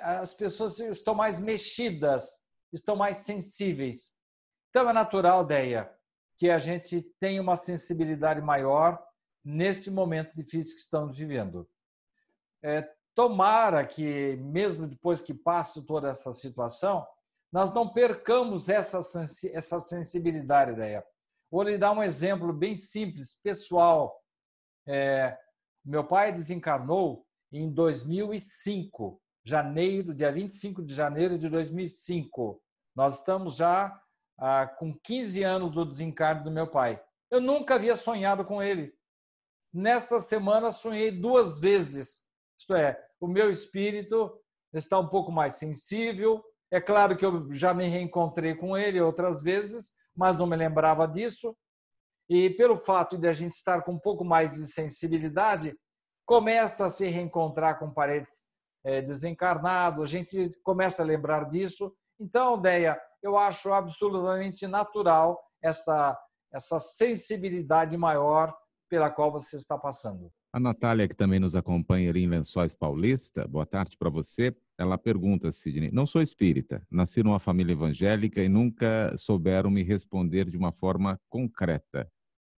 [0.01, 4.15] as pessoas estão mais mexidas, estão mais sensíveis.
[4.71, 5.91] Então é natural, Deia,
[6.37, 9.03] que a gente tenha uma sensibilidade maior
[9.45, 11.69] neste momento difícil que estamos vivendo.
[12.63, 17.07] É, tomara que, mesmo depois que passe toda essa situação,
[17.53, 19.01] nós não percamos essa,
[19.53, 21.05] essa sensibilidade, Deia.
[21.51, 24.23] Vou lhe dar um exemplo bem simples, pessoal.
[24.87, 25.37] É,
[25.85, 32.63] meu pai desencarnou em 2005 janeiro, dia 25 de janeiro de 2005.
[32.95, 33.99] Nós estamos já
[34.39, 37.03] ah, com 15 anos do desencarne do meu pai.
[37.31, 38.93] Eu nunca havia sonhado com ele.
[39.73, 42.25] Nesta semana sonhei duas vezes.
[42.59, 44.39] Isto é, o meu espírito
[44.73, 46.45] está um pouco mais sensível.
[46.71, 51.07] É claro que eu já me reencontrei com ele outras vezes, mas não me lembrava
[51.07, 51.57] disso.
[52.29, 55.77] E pelo fato de a gente estar com um pouco mais de sensibilidade,
[56.31, 58.51] começa a se reencontrar com parentes
[58.85, 61.93] é, desencarnado, a gente começa a lembrar disso.
[62.21, 66.16] Então, Deia, eu acho absolutamente natural essa,
[66.55, 68.57] essa sensibilidade maior
[68.88, 70.31] pela qual você está passando.
[70.55, 74.55] A Natália, que também nos acompanha ali em Lençóis Paulista, boa tarde para você.
[74.79, 80.49] Ela pergunta, Sidney, não sou espírita, nasci numa família evangélica e nunca souberam me responder
[80.49, 82.09] de uma forma concreta.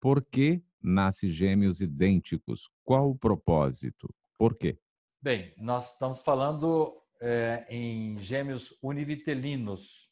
[0.00, 2.70] Por que nasce gêmeos idênticos?
[2.84, 4.08] Qual o propósito?
[4.38, 4.78] Por quê?
[5.20, 10.10] Bem, nós estamos falando é, em gêmeos univitelinos,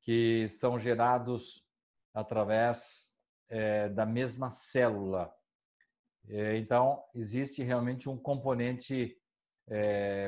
[0.00, 1.66] que são gerados
[2.14, 3.14] através
[3.48, 5.30] é, da mesma célula.
[6.28, 9.16] É, então, existe realmente um componente,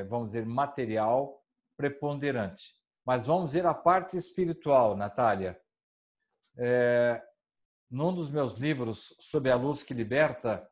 [0.07, 1.43] vamos dizer, material
[1.75, 2.73] preponderante.
[3.05, 5.59] Mas vamos ver a parte espiritual, Natália.
[6.57, 7.21] É,
[7.93, 10.67] num dos meus livros, Sob a Luz que Liberta,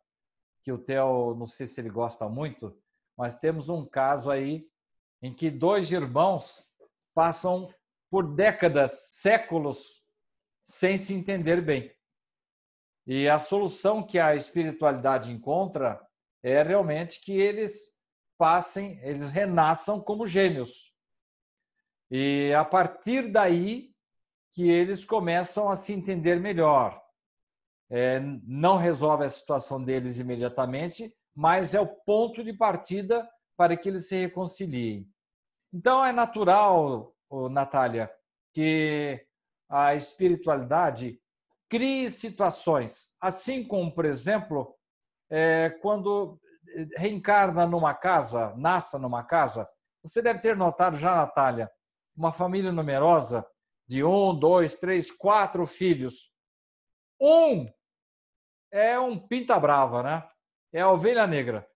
[0.64, 2.76] que o Theo, não sei se ele gosta muito,
[3.16, 4.68] mas temos um caso aí
[5.22, 6.68] em que dois irmãos
[7.14, 7.72] passam
[8.10, 10.04] por décadas, séculos,
[10.64, 11.96] sem se entender bem.
[13.06, 16.02] E a solução que a espiritualidade encontra
[16.42, 17.96] é realmente que eles
[18.36, 20.92] passem, eles renasçam como gêmeos.
[22.10, 23.96] E a partir daí
[24.52, 27.01] que eles começam a se entender melhor.
[27.92, 33.90] É, não resolve a situação deles imediatamente, mas é o ponto de partida para que
[33.90, 35.06] eles se reconciliem.
[35.74, 37.14] Então é natural,
[37.52, 38.10] Natália,
[38.54, 39.26] que
[39.70, 41.20] a espiritualidade
[41.70, 44.76] crie situações, assim como, por exemplo,
[45.30, 46.40] é, quando
[46.98, 49.70] reencarna numa casa, nasce numa casa,
[50.04, 51.72] você deve ter notado já, Natália,
[52.16, 53.46] uma família numerosa
[53.88, 56.32] de um, dois, três, quatro filhos.
[57.20, 57.72] Um
[58.72, 60.28] é um pinta brava, né?
[60.74, 61.68] é a ovelha negra.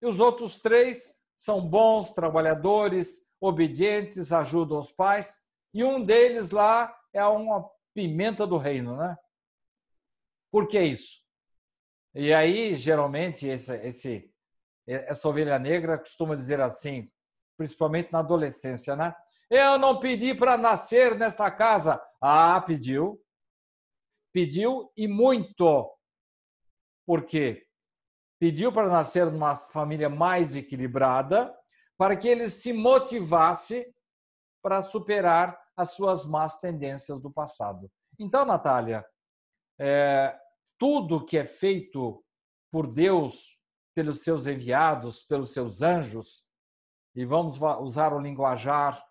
[0.00, 5.42] E os outros três são bons, trabalhadores, obedientes, ajudam os pais.
[5.72, 9.16] E um deles lá é uma pimenta do reino, né?
[10.50, 11.22] Por que isso?
[12.14, 14.30] E aí, geralmente, esse, esse,
[14.86, 17.10] essa ovelha negra costuma dizer assim,
[17.56, 19.14] principalmente na adolescência, né?
[19.48, 22.02] Eu não pedi para nascer nesta casa.
[22.20, 23.22] Ah, pediu.
[24.32, 25.90] Pediu e muito.
[27.12, 27.66] Por quê?
[28.40, 31.54] Pediu para nascer numa família mais equilibrada,
[31.94, 33.94] para que ele se motivasse
[34.62, 37.92] para superar as suas más tendências do passado.
[38.18, 39.04] Então, Natália,
[39.78, 40.34] é,
[40.78, 42.24] tudo que é feito
[42.70, 43.58] por Deus,
[43.94, 46.42] pelos seus enviados, pelos seus anjos,
[47.14, 49.04] e vamos usar o linguajar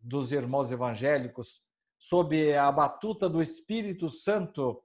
[0.00, 1.62] dos irmãos evangélicos,
[1.98, 4.82] sob a batuta do Espírito Santo,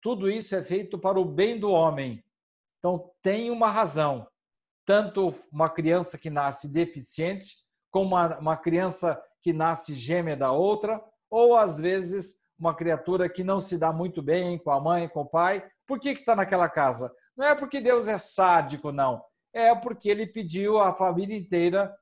[0.00, 2.24] tudo isso é feito para o bem do homem.
[2.78, 4.26] Então, tem uma razão.
[4.86, 7.56] Tanto uma criança que nasce deficiente,
[7.90, 13.44] como uma, uma criança que nasce gêmea da outra, ou às vezes uma criatura que
[13.44, 15.66] não se dá muito bem com a mãe, com o pai.
[15.86, 17.12] Por que, que está naquela casa?
[17.36, 19.24] Não é porque Deus é sádico, não.
[19.52, 21.94] É porque ele pediu a família inteira,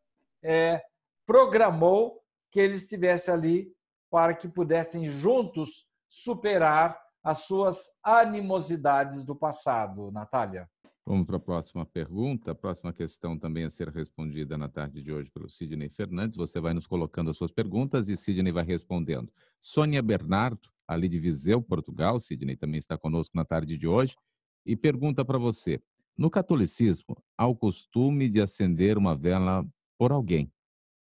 [0.42, 0.82] é,
[1.26, 3.72] programou que ele estivesse ali
[4.10, 10.10] para que pudessem juntos superar as suas animosidades do passado.
[10.10, 10.66] Natália.
[11.04, 12.52] Vamos para a próxima pergunta.
[12.52, 16.38] A próxima questão também a ser respondida na tarde de hoje pelo Sidney Fernandes.
[16.38, 19.30] Você vai nos colocando as suas perguntas e Sidney vai respondendo.
[19.60, 22.18] Sônia Bernardo, ali de Viseu, Portugal.
[22.18, 24.16] Sidney também está conosco na tarde de hoje.
[24.64, 25.82] E pergunta para você:
[26.16, 29.66] no catolicismo, há o costume de acender uma vela
[29.98, 30.50] por alguém.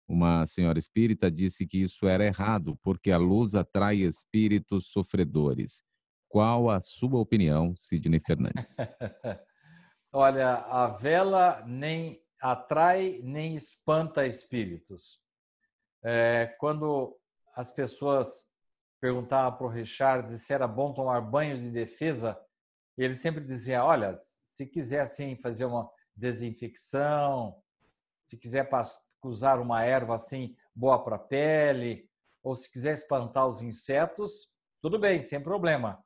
[0.07, 5.83] Uma senhora espírita disse que isso era errado, porque a luz atrai espíritos sofredores.
[6.33, 8.79] Qual a sua opinião, Sidney Fernandes?
[10.11, 15.21] Olha, a vela nem atrai nem espanta espíritos.
[16.03, 17.15] É, quando
[17.55, 18.47] as pessoas
[18.99, 22.41] perguntavam para o Richard se era bom tomar banho de defesa,
[22.97, 27.63] ele sempre dizia: olha, se quiser assim fazer uma desinfecção,
[28.27, 28.67] se quiser
[29.23, 32.09] usar uma erva assim boa para a pele,
[32.43, 34.49] ou se quiser espantar os insetos,
[34.81, 36.03] tudo bem, sem problema.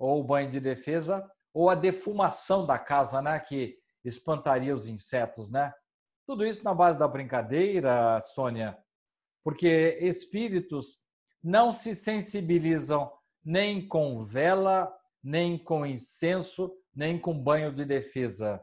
[0.00, 5.50] Ou o banho de defesa ou a defumação da casa, né, que espantaria os insetos,
[5.50, 5.72] né?
[6.26, 8.78] Tudo isso na base da brincadeira, Sônia,
[9.42, 11.00] porque espíritos
[11.42, 13.12] não se sensibilizam
[13.44, 18.62] nem com vela, nem com incenso, nem com banho de defesa.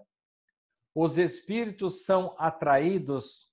[0.95, 3.52] Os espíritos são atraídos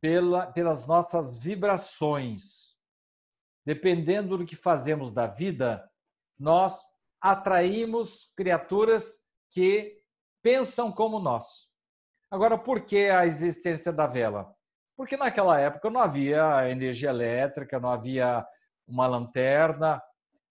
[0.00, 2.74] pela, pelas nossas vibrações.
[3.64, 5.88] Dependendo do que fazemos da vida,
[6.38, 6.93] nós
[7.24, 9.98] atraímos criaturas que
[10.42, 11.70] pensam como nós.
[12.30, 14.54] Agora, por que a existência da vela?
[14.94, 18.46] Porque naquela época não havia energia elétrica, não havia
[18.86, 20.02] uma lanterna,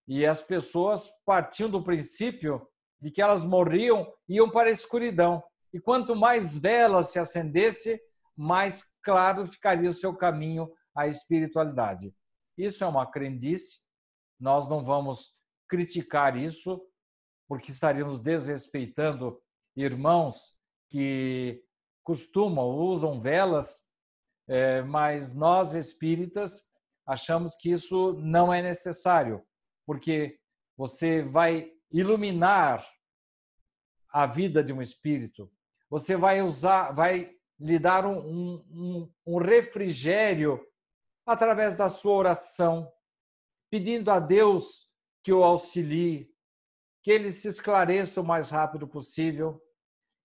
[0.07, 2.67] e as pessoas partiam do princípio
[2.99, 5.43] de que elas morriam iam para a escuridão.
[5.71, 8.01] E quanto mais velas se acendesse,
[8.35, 12.15] mais claro ficaria o seu caminho à espiritualidade.
[12.57, 13.81] Isso é uma crendice,
[14.39, 15.35] nós não vamos
[15.67, 16.81] criticar isso,
[17.47, 19.41] porque estaríamos desrespeitando
[19.75, 20.55] irmãos
[20.89, 21.63] que
[22.03, 23.87] costumam, usam velas,
[24.47, 26.67] é, mas nós espíritas
[27.05, 29.43] achamos que isso não é necessário,
[29.85, 30.39] porque
[30.77, 32.85] você vai iluminar
[34.09, 35.51] a vida de um espírito,
[35.89, 40.59] você vai usar, vai lhe dar um, um, um refrigério
[41.25, 42.91] através da sua oração,
[43.69, 44.92] pedindo a Deus
[45.23, 46.29] que o auxilie,
[47.01, 49.61] que ele se esclareça o mais rápido possível,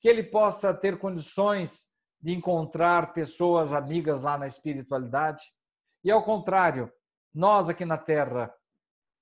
[0.00, 5.42] que ele possa ter condições de encontrar pessoas amigas lá na espiritualidade.
[6.02, 6.92] E ao contrário,
[7.32, 8.52] nós aqui na Terra,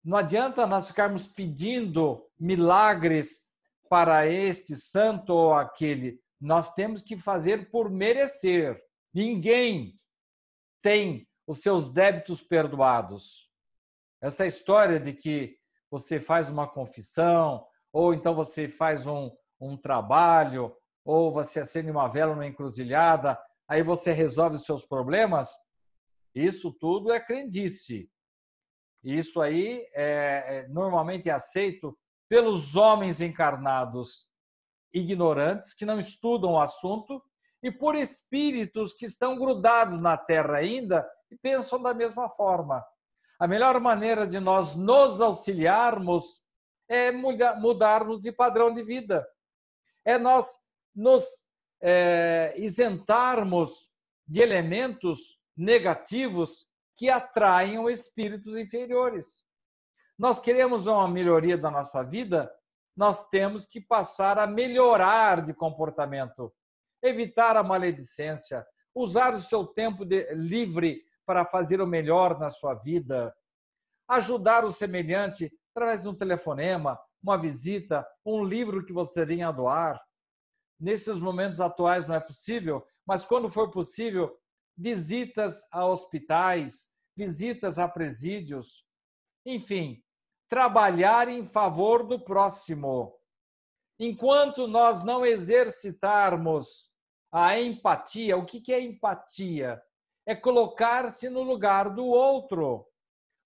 [0.03, 3.45] não adianta nós ficarmos pedindo milagres
[3.89, 6.21] para este santo ou aquele.
[6.41, 8.81] Nós temos que fazer por merecer.
[9.13, 9.99] Ninguém
[10.83, 13.51] tem os seus débitos perdoados.
[14.21, 15.59] Essa história de que
[15.99, 22.07] você faz uma confissão, ou então você faz um, um trabalho, ou você acende uma
[22.07, 25.51] vela numa encruzilhada, aí você resolve os seus problemas,
[26.35, 28.11] isso tudo é crendice.
[29.03, 31.97] Isso aí é, é, normalmente é aceito
[32.29, 34.29] pelos homens encarnados
[34.93, 37.23] ignorantes que não estudam o assunto
[37.63, 42.85] e por espíritos que estão grudados na Terra ainda e pensam da mesma forma.
[43.39, 46.43] A melhor maneira de nós nos auxiliarmos
[46.89, 49.27] é mudarmos de padrão de vida.
[50.05, 50.59] É nós
[50.95, 51.25] nos
[51.83, 53.91] é, isentarmos
[54.27, 59.43] de elementos negativos que atraem espíritos inferiores.
[60.19, 62.51] Nós queremos uma melhoria da nossa vida,
[62.97, 66.51] nós temos que passar a melhorar de comportamento,
[67.03, 72.75] evitar a maledicência, usar o seu tempo de, livre para fazer o melhor na sua
[72.75, 73.35] vida,
[74.09, 79.53] ajudar o semelhante através de um telefonema, uma visita, um livro que você venha a
[79.53, 80.01] doar.
[80.79, 84.39] Nesses momentos atuais não é possível, mas quando for possível,
[84.77, 88.87] visitas a hospitais, visitas a presídios,
[89.45, 90.03] enfim,
[90.49, 93.17] trabalhar em favor do próximo.
[93.99, 96.91] Enquanto nós não exercitarmos
[97.33, 99.83] a empatia, o que é empatia?
[100.27, 102.87] É colocar-se no lugar do outro.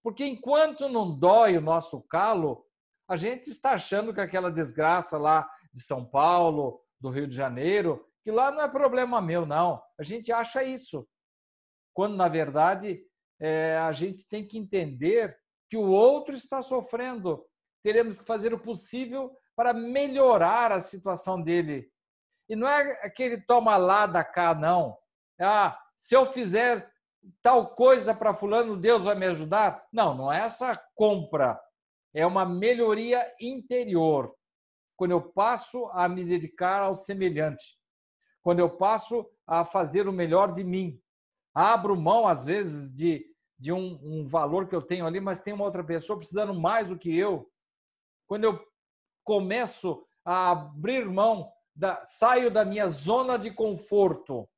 [0.03, 2.66] Porque enquanto não dói o nosso calo,
[3.09, 8.07] a gente está achando que aquela desgraça lá de São Paulo, do Rio de Janeiro,
[8.22, 9.83] que lá não é problema meu, não.
[9.99, 11.09] A gente acha isso.
[11.93, 13.05] Quando, na verdade,
[13.41, 15.37] é, a gente tem que entender
[15.68, 17.45] que o outro está sofrendo.
[17.83, 21.91] Teremos que fazer o possível para melhorar a situação dele.
[22.49, 24.99] E não é aquele toma lá da cá, não.
[25.41, 26.90] Ah, se eu fizer
[27.42, 29.86] tal coisa para fulano, Deus vai me ajudar?
[29.92, 31.61] Não, não é essa compra.
[32.14, 34.34] É uma melhoria interior.
[34.96, 37.78] Quando eu passo a me dedicar ao semelhante,
[38.42, 40.98] quando eu passo a fazer o melhor de mim,
[41.55, 43.26] abro mão às vezes de
[43.59, 46.86] de um, um valor que eu tenho ali, mas tem uma outra pessoa precisando mais
[46.86, 47.46] do que eu.
[48.26, 48.59] Quando eu
[49.22, 54.48] começo a abrir mão, da, saio da minha zona de conforto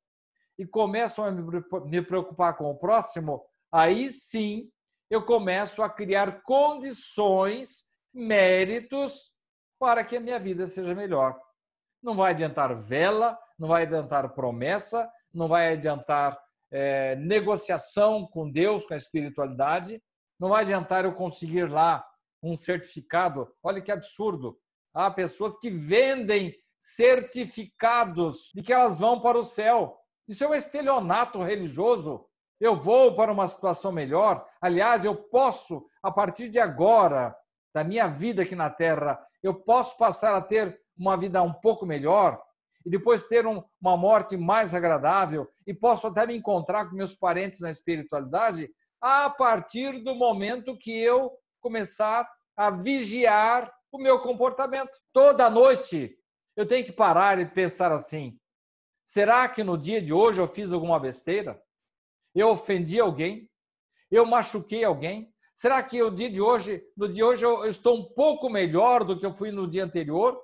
[0.57, 4.69] e começo a me preocupar com o próximo, aí sim
[5.09, 9.31] eu começo a criar condições, méritos
[9.79, 11.39] para que a minha vida seja melhor.
[12.01, 16.39] Não vai adiantar vela, não vai adiantar promessa, não vai adiantar
[16.71, 20.01] é, negociação com Deus, com a espiritualidade.
[20.39, 22.05] Não vai adiantar eu conseguir lá
[22.41, 23.47] um certificado.
[23.63, 24.59] Olha que absurdo.
[24.93, 29.97] Há pessoas que vendem certificados de que elas vão para o céu.
[30.27, 32.25] Isso é um estelionato religioso.
[32.59, 34.45] Eu vou para uma situação melhor.
[34.61, 37.35] Aliás, eu posso, a partir de agora,
[37.73, 41.85] da minha vida aqui na Terra, eu posso passar a ter uma vida um pouco
[41.85, 42.41] melhor
[42.85, 47.15] e depois ter um, uma morte mais agradável e posso até me encontrar com meus
[47.15, 48.69] parentes na espiritualidade
[49.01, 54.91] a partir do momento que eu começar a vigiar o meu comportamento.
[55.11, 56.15] Toda noite
[56.55, 58.37] eu tenho que parar e pensar assim:
[59.05, 61.61] será que no dia de hoje eu fiz alguma besteira?
[62.33, 63.49] Eu ofendi alguém?
[64.09, 65.33] Eu machuquei alguém?
[65.53, 69.03] Será que o dia de hoje, no dia de hoje eu estou um pouco melhor
[69.03, 70.39] do que eu fui no dia anterior?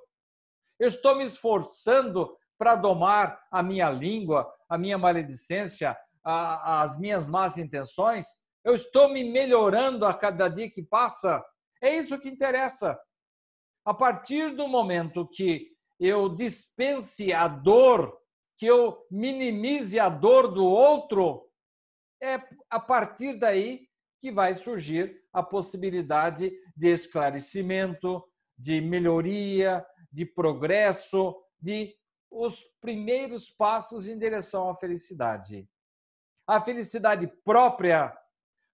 [0.78, 7.28] Eu estou me esforçando para domar a minha língua, a minha maledicência, a, as minhas
[7.28, 8.26] más intenções?
[8.64, 11.42] Eu estou me melhorando a cada dia que passa?
[11.82, 12.98] É isso que interessa.
[13.84, 18.19] A partir do momento que eu dispense a dor,
[18.60, 21.50] que eu minimize a dor do outro,
[22.22, 22.38] é
[22.68, 23.88] a partir daí
[24.20, 28.22] que vai surgir a possibilidade de esclarecimento,
[28.58, 29.82] de melhoria,
[30.12, 31.96] de progresso, de
[32.30, 35.66] os primeiros passos em direção à felicidade.
[36.46, 38.14] A felicidade própria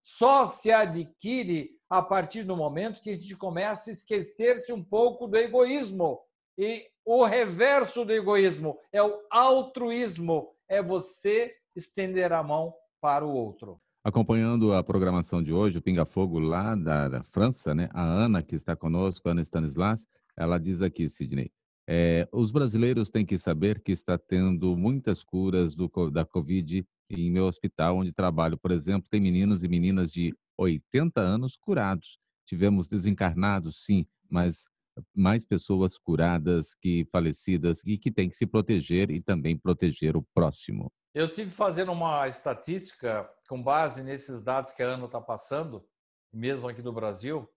[0.03, 5.29] só se adquire a partir do momento que a gente começa a esquecer-se um pouco
[5.29, 6.21] do egoísmo.
[6.59, 13.33] E o reverso do egoísmo é o altruísmo, é você estender a mão para o
[13.33, 13.81] outro.
[14.05, 17.89] Acompanhando a programação de hoje, o Pinga Fogo lá da, da França, né?
[17.93, 20.05] A Ana que está conosco, Ana Stanislas,
[20.37, 21.51] ela diz aqui, Sidney,
[21.89, 27.31] é, os brasileiros têm que saber que está tendo muitas curas do, da Covid em
[27.31, 32.19] meu hospital, onde trabalho, por exemplo, tem meninos e meninas de 80 anos curados.
[32.45, 34.67] Tivemos desencarnados, sim, mas
[35.15, 40.23] mais pessoas curadas que falecidas e que têm que se proteger e também proteger o
[40.35, 40.91] próximo.
[41.15, 45.87] Eu tive fazendo uma estatística com base nesses dados que a Ana está passando,
[46.33, 47.49] mesmo aqui no Brasil,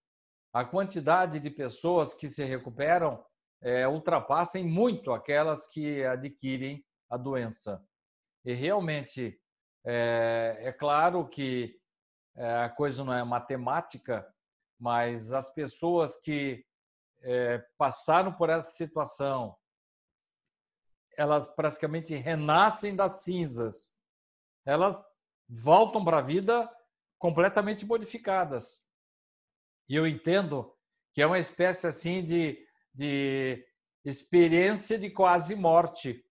[0.53, 3.23] a quantidade de pessoas que se recuperam
[3.61, 7.83] é, ultrapassem muito aquelas que adquirem a doença.
[8.45, 9.39] E realmente,
[9.85, 11.75] é, é claro que
[12.35, 14.25] é, a coisa não é matemática,
[14.79, 16.65] mas as pessoas que
[17.21, 19.55] é, passaram por essa situação,
[21.17, 23.91] elas praticamente renascem das cinzas.
[24.65, 25.09] Elas
[25.47, 26.69] voltam para a vida
[27.17, 28.81] completamente modificadas.
[29.87, 30.73] E eu entendo
[31.13, 33.65] que é uma espécie assim de, de
[34.05, 36.23] experiência de quase morte.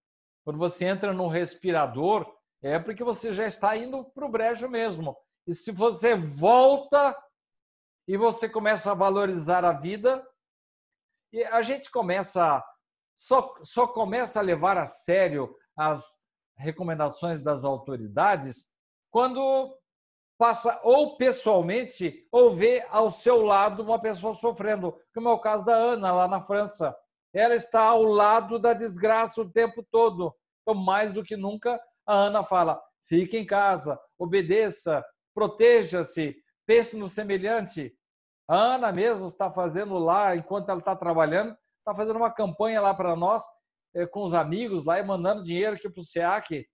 [0.45, 5.17] Quando você entra no respirador, é porque você já está indo para o brejo mesmo.
[5.47, 7.15] E se você volta
[8.07, 10.27] e você começa a valorizar a vida,
[11.33, 12.65] E a gente começa,
[13.17, 16.19] só, só começa a levar a sério as
[16.57, 18.69] recomendações das autoridades
[19.11, 19.77] quando
[20.39, 25.65] passa ou pessoalmente ou vê ao seu lado uma pessoa sofrendo, como é o caso
[25.65, 26.97] da Ana lá na França.
[27.35, 30.35] Ela está ao lado da desgraça o tempo todo.
[30.63, 35.05] Então, mais do que nunca, a Ana fala: fique em casa, obedeça,
[35.35, 37.95] proteja-se, pense no semelhante.
[38.49, 42.95] A Ana mesmo está fazendo lá, enquanto ela está trabalhando, está fazendo uma campanha lá
[42.95, 43.45] para nós,
[43.95, 46.67] eh, com os amigos lá e mandando dinheiro aqui para o SEAC.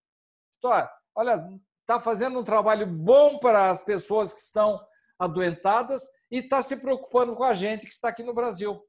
[1.16, 1.44] Olha,
[1.80, 4.80] está fazendo um trabalho bom para as pessoas que estão
[5.18, 8.80] adoentadas e está se preocupando com a gente que está aqui no Brasil.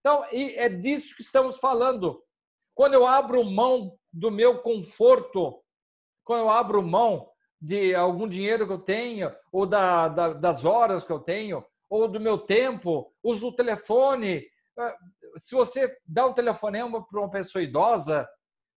[0.00, 2.22] Então, é disso que estamos falando.
[2.74, 5.62] Quando eu abro mão do meu conforto,
[6.24, 7.30] quando eu abro mão
[7.60, 12.08] de algum dinheiro que eu tenho, ou da, da, das horas que eu tenho, ou
[12.08, 14.46] do meu tempo, uso o telefone.
[14.78, 14.94] Eh,
[15.36, 18.26] se você dá um telefonema para uma pessoa idosa,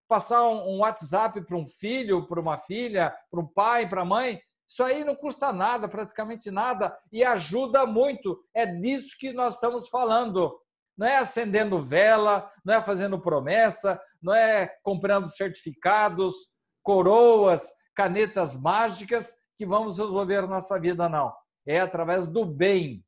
[0.06, 4.38] passar um WhatsApp para um filho, para uma filha, para um pai, para a mãe,
[4.68, 8.38] isso aí não custa nada, praticamente nada, e ajuda muito.
[8.52, 10.54] É disso que nós estamos falando.
[10.94, 16.34] Não é acendendo vela, não é fazendo promessa, não é comprando certificados,
[16.82, 21.32] coroas, canetas mágicas que vamos resolver a nossa vida, não.
[21.66, 23.05] É através do bem.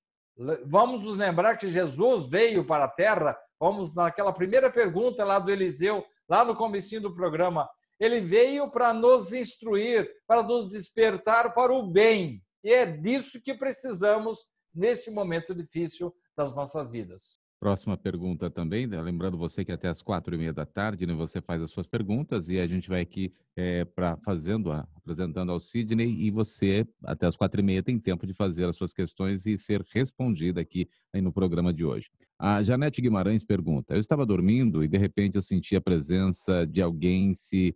[0.64, 5.50] Vamos nos lembrar que Jesus veio para a terra, vamos naquela primeira pergunta lá do
[5.50, 7.68] Eliseu, lá no comecinho do programa.
[7.98, 12.40] Ele veio para nos instruir, para nos despertar para o bem.
[12.62, 17.37] E é disso que precisamos nesse momento difícil das nossas vidas.
[17.60, 21.12] Próxima pergunta também, né, lembrando você que até as quatro e meia da tarde né,
[21.12, 25.58] você faz as suas perguntas e a gente vai aqui é, para fazendo, apresentando ao
[25.58, 29.44] Sidney e você até as quatro e meia tem tempo de fazer as suas questões
[29.44, 32.08] e ser respondida aqui no programa de hoje.
[32.38, 36.80] A Janete Guimarães pergunta: Eu estava dormindo e de repente eu senti a presença de
[36.80, 37.74] alguém se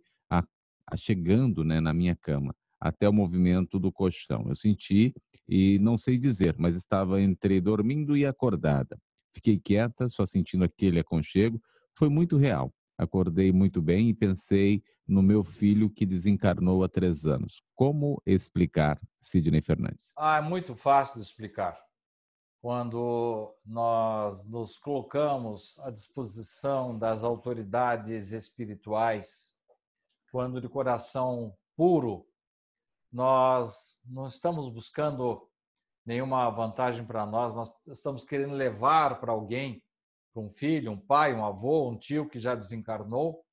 [0.95, 4.45] chegando né, na minha cama até o movimento do colchão.
[4.47, 5.13] Eu senti
[5.47, 8.97] e não sei dizer, mas estava entre dormindo e acordada.
[9.33, 11.61] Fiquei quieta, só sentindo aquele aconchego.
[11.97, 12.73] Foi muito real.
[12.97, 17.61] Acordei muito bem e pensei no meu filho que desencarnou há três anos.
[17.75, 20.13] Como explicar, Sidney Fernandes?
[20.17, 21.77] Ah, é muito fácil de explicar.
[22.61, 29.51] Quando nós nos colocamos à disposição das autoridades espirituais,
[30.31, 32.25] quando de coração puro,
[33.11, 35.47] nós não estamos buscando
[36.05, 39.83] nenhuma vantagem para nós, nós estamos querendo levar para alguém,
[40.33, 43.45] para um filho, um pai, um avô, um tio que já desencarnou.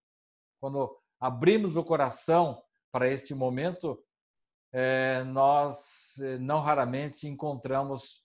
[0.61, 4.03] Quando abrimos o coração para este momento,
[4.73, 8.25] é, nós é, não raramente encontramos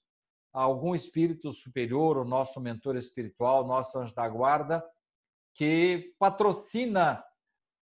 [0.53, 4.83] algum espírito superior, o nosso mentor espiritual, nosso anjo da guarda,
[5.53, 7.23] que patrocina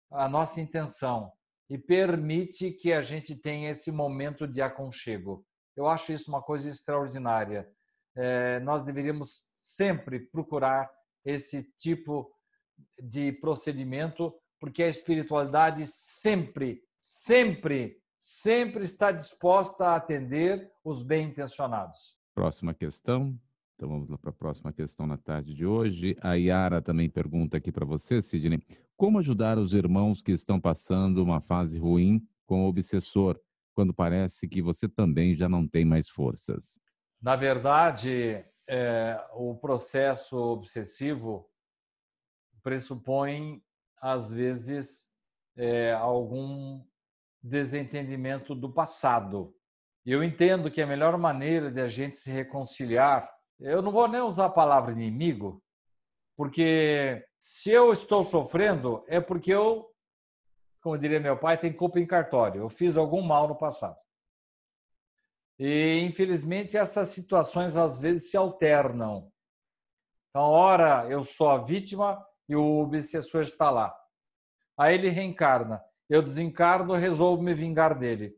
[0.10, 1.32] a nossa intenção
[1.70, 5.46] e permite que a gente tenha esse momento de aconchego.
[5.76, 7.70] Eu acho isso uma coisa extraordinária.
[8.16, 10.90] É, nós deveríamos sempre procurar
[11.24, 12.32] esse tipo
[13.02, 22.16] de procedimento, porque a espiritualidade sempre, sempre, sempre está disposta a atender os bem intencionados.
[22.34, 23.38] Próxima questão.
[23.76, 26.16] Então vamos lá para a próxima questão na tarde de hoje.
[26.22, 28.62] A Yara também pergunta aqui para você, Sidney,
[28.96, 33.40] como ajudar os irmãos que estão passando uma fase ruim com o obsessor?
[33.74, 36.80] Quando parece que você também já não tem mais forças?
[37.22, 41.50] Na verdade, é, o processo obsessivo
[42.64, 43.62] pressupõe,
[44.02, 45.10] às vezes,
[45.56, 46.84] é, algum
[47.42, 49.56] desentendimento do passado.
[50.06, 54.22] Eu entendo que a melhor maneira de a gente se reconciliar, eu não vou nem
[54.22, 55.64] usar a palavra inimigo,
[56.36, 59.91] porque se eu estou sofrendo, é porque eu
[60.82, 62.62] como diria meu pai, tem culpa em cartório.
[62.62, 63.98] Eu fiz algum mal no passado.
[65.60, 69.32] E, infelizmente, essas situações às vezes se alternam.
[70.30, 73.96] Então, ora eu sou a vítima e o obsessor está lá.
[74.76, 75.84] Aí ele reencarna.
[76.10, 78.36] Eu desencarno, resolvo me vingar dele.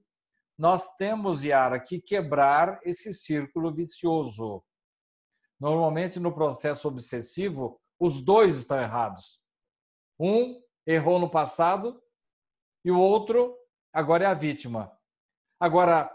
[0.57, 4.63] Nós temos, Yara, que quebrar esse círculo vicioso.
[5.59, 9.41] Normalmente, no processo obsessivo, os dois estão errados.
[10.19, 12.02] Um errou no passado
[12.83, 13.57] e o outro
[13.91, 14.91] agora é a vítima.
[15.59, 16.11] Agora,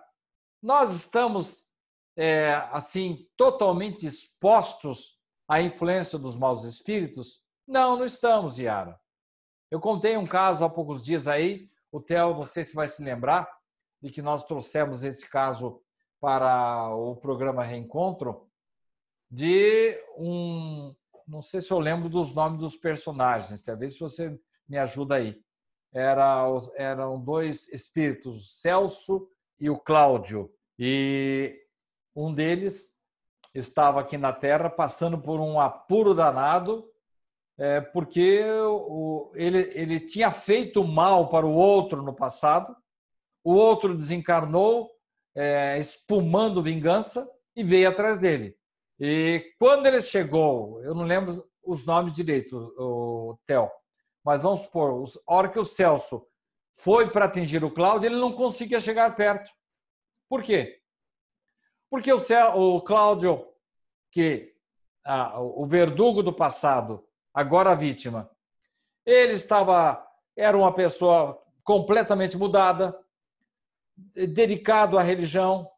[0.63, 1.69] nós estamos
[2.17, 7.43] é, assim totalmente expostos à influência dos maus espíritos?
[7.67, 8.99] Não, não estamos, Yara.
[9.71, 13.03] Eu contei um caso há poucos dias aí, o Theo, não sei se vai se
[13.03, 13.49] lembrar,
[14.03, 15.83] de que nós trouxemos esse caso
[16.21, 18.49] para o programa Reencontro,
[19.31, 20.95] de um,
[21.27, 24.39] não sei se eu lembro dos nomes dos personagens, talvez se você
[24.69, 25.43] me ajuda aí.
[25.93, 26.45] Era,
[26.77, 29.29] eram dois espíritos, Celso
[29.59, 30.53] e o Cláudio.
[30.79, 31.59] E
[32.15, 32.97] um deles
[33.55, 36.89] estava aqui na Terra passando por um apuro danado,
[37.59, 42.75] é, porque o, ele, ele tinha feito mal para o outro no passado,
[43.43, 44.91] o outro desencarnou,
[45.35, 48.57] é, espumando vingança, e veio atrás dele.
[49.01, 53.69] E quando ele chegou, eu não lembro os nomes direito, o Theo,
[54.25, 56.27] mas vamos supor, a hora que o Celso
[56.77, 59.51] foi para atingir o Cláudio, ele não conseguia chegar perto.
[60.29, 60.81] Por quê?
[61.91, 62.21] Porque o,
[62.57, 63.47] o Cláudio,
[64.11, 64.55] que
[65.05, 68.31] ah, o verdugo do passado, agora a vítima,
[69.05, 70.07] ele estava,
[70.37, 72.99] era uma pessoa completamente mudada,
[73.97, 75.71] dedicado à religião,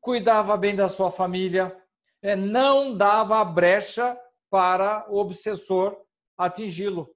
[0.00, 1.74] cuidava bem da sua família,
[2.20, 4.18] é, não dava brecha
[4.50, 5.96] para o obsessor
[6.36, 7.13] atingi-lo.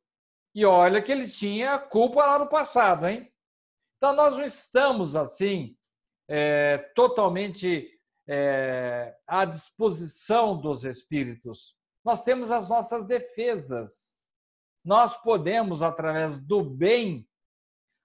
[0.55, 3.33] E olha que ele tinha culpa lá no passado, hein?
[3.97, 5.77] Então nós não estamos assim
[6.29, 7.91] é, totalmente
[8.29, 11.77] é, à disposição dos espíritos.
[12.05, 14.17] Nós temos as nossas defesas.
[14.85, 17.29] Nós podemos, através do bem,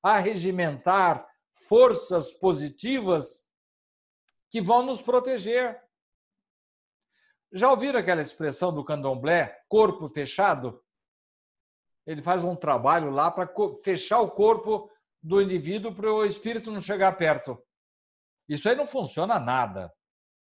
[0.02, 1.28] arregimentar
[1.68, 3.48] forças positivas
[4.50, 5.82] que vão nos proteger.
[7.52, 10.84] Já ouviram aquela expressão do candomblé, corpo fechado?
[12.06, 13.50] Ele faz um trabalho lá para
[13.84, 14.90] fechar o corpo
[15.22, 17.58] do indivíduo para o espírito não chegar perto.
[18.48, 19.94] Isso aí não funciona nada.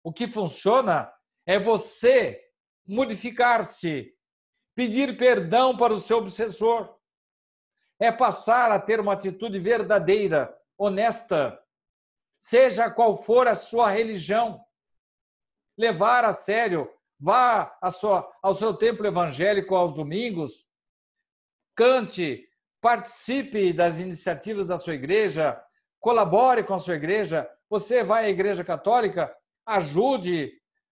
[0.03, 1.11] O que funciona
[1.45, 2.41] é você
[2.85, 4.13] modificar-se,
[4.75, 6.93] pedir perdão para o seu obsessor.
[7.99, 11.57] É passar a ter uma atitude verdadeira, honesta,
[12.37, 14.61] seja qual for a sua religião.
[15.77, 20.67] Levar a sério, vá sua, ao seu templo evangélico aos domingos,
[21.75, 22.47] cante,
[22.81, 25.61] participe das iniciativas da sua igreja,
[25.99, 27.49] colabore com a sua igreja.
[27.69, 29.33] Você vai à igreja católica,
[29.65, 30.51] ajude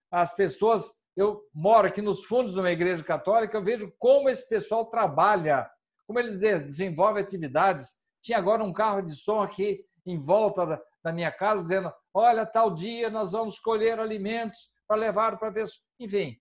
[0.10, 0.94] as pessoas.
[1.16, 5.70] Eu moro aqui nos fundos de uma igreja católica, eu vejo como esse pessoal trabalha,
[6.08, 8.00] como eles desenvolvem atividades.
[8.22, 12.74] Tinha agora um carro de som aqui em volta da minha casa, dizendo: olha, tal
[12.74, 15.84] dia nós vamos colher alimentos para levar para a pessoa.
[16.00, 16.38] Enfim,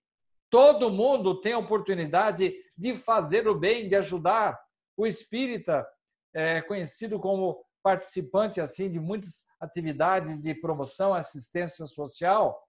[0.51, 4.61] todo mundo tem a oportunidade de fazer o bem, de ajudar.
[4.97, 5.87] O espírita
[6.35, 12.61] é conhecido como participante assim de muitas atividades de promoção, assistência social.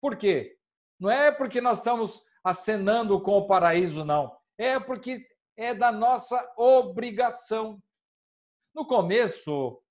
[0.00, 0.56] Por quê?
[0.98, 4.34] Não é porque nós estamos acenando com o paraíso, não.
[4.56, 5.26] É porque
[5.56, 7.82] é da nossa obrigação.
[8.72, 9.82] No começo,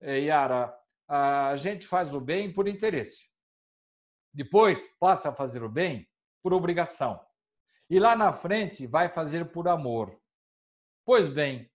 [0.00, 0.74] é, Yara,
[1.06, 3.30] a gente faz o bem por interesse.
[4.32, 6.08] Depois passa a fazer o bem
[6.42, 7.20] por obrigação.
[7.88, 10.18] E lá na frente vai fazer por amor.
[11.04, 11.70] Pois bem,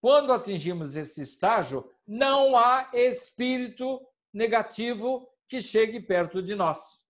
[0.00, 7.02] quando atingimos esse estágio, não há espírito negativo que chegue perto de nós.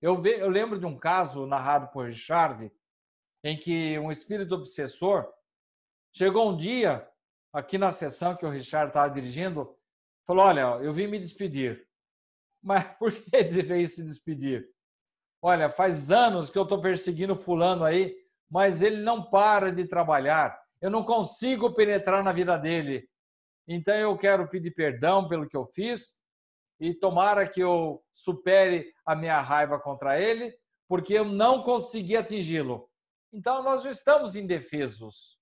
[0.00, 2.70] Eu, ve, eu lembro de um caso narrado por Richard,
[3.42, 5.32] em que um espírito obsessor
[6.12, 7.08] chegou um dia
[7.52, 9.76] aqui na sessão que o Richard estava dirigindo,
[10.26, 11.88] falou: Olha, eu vim me despedir.
[12.62, 14.73] Mas por que ele veio se despedir?
[15.46, 18.16] Olha, faz anos que eu estou perseguindo fulano aí,
[18.50, 20.58] mas ele não para de trabalhar.
[20.80, 23.06] Eu não consigo penetrar na vida dele.
[23.68, 26.18] Então eu quero pedir perdão pelo que eu fiz
[26.80, 32.88] e tomara que eu supere a minha raiva contra ele, porque eu não consegui atingi-lo.
[33.30, 35.38] Então nós não estamos indefesos.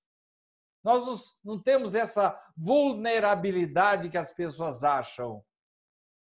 [0.82, 5.44] Nós não temos essa vulnerabilidade que as pessoas acham.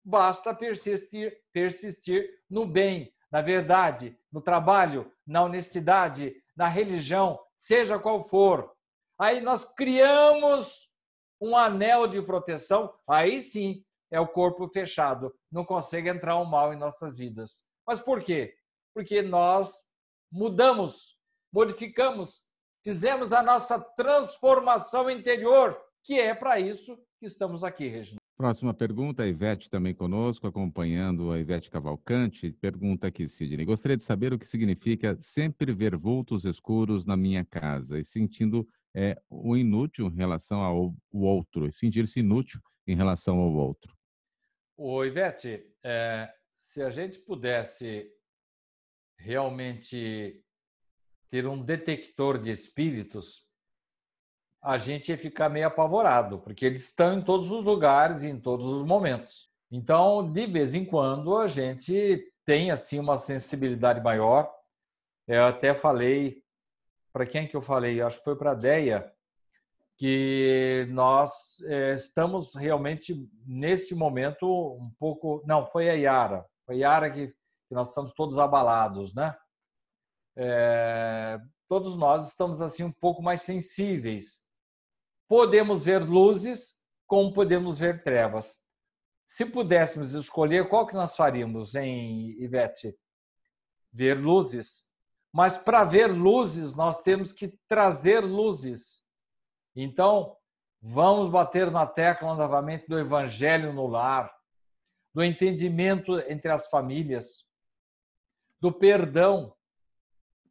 [0.04, 8.24] Basta persistir, persistir no bem, na verdade, no trabalho, na honestidade, na religião, seja qual
[8.24, 8.72] for.
[9.18, 10.90] Aí nós criamos
[11.42, 16.74] um anel de proteção, aí sim é o corpo fechado, não consegue entrar o mal
[16.74, 17.66] em nossas vidas.
[17.86, 18.56] Mas por quê?
[18.94, 19.86] Porque nós
[20.32, 21.18] mudamos,
[21.54, 22.50] modificamos
[22.84, 28.19] fizemos a nossa transformação interior, que é para isso que estamos aqui, Regina.
[28.40, 32.54] Próxima pergunta, a Ivete também conosco, acompanhando a Ivete Cavalcante.
[32.54, 33.66] Pergunta aqui, Sidney.
[33.66, 38.66] Gostaria de saber o que significa sempre ver vultos escuros na minha casa e sentindo
[38.96, 43.94] é, o inútil em relação ao outro, e sentir-se inútil em relação ao outro.
[44.78, 48.10] O Ivete, é, se a gente pudesse
[49.18, 50.42] realmente
[51.30, 53.49] ter um detector de espíritos,
[54.62, 58.40] a gente ia ficar meio apavorado, porque eles estão em todos os lugares e em
[58.40, 59.50] todos os momentos.
[59.72, 64.52] Então, de vez em quando, a gente tem assim uma sensibilidade maior.
[65.28, 66.44] Eu até falei,
[67.14, 68.02] para quem que eu falei?
[68.02, 69.12] Acho que foi para a Deia,
[69.98, 75.44] que nós é, estamos realmente, neste momento, um pouco.
[75.46, 76.46] Não, foi a Yara.
[76.66, 79.36] Foi a Yara que, que nós estamos todos abalados, né?
[80.36, 81.38] É,
[81.68, 84.39] todos nós estamos assim um pouco mais sensíveis.
[85.30, 88.64] Podemos ver luzes, como podemos ver trevas.
[89.24, 92.98] Se pudéssemos escolher, qual que nós faríamos, em Ivete?
[93.94, 94.90] Ver luzes.
[95.32, 99.04] Mas para ver luzes, nós temos que trazer luzes.
[99.76, 100.36] Então,
[100.82, 104.34] vamos bater na tecla novamente do evangelho no lar,
[105.14, 107.46] do entendimento entre as famílias,
[108.60, 109.56] do perdão.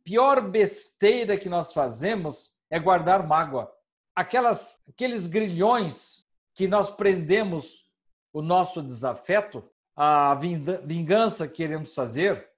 [0.04, 3.76] Pior besteira que nós fazemos é guardar mágoa.
[4.18, 7.88] Aquelas, aqueles grilhões que nós prendemos
[8.32, 9.62] o nosso desafeto,
[9.94, 12.50] a vingança que queremos fazer,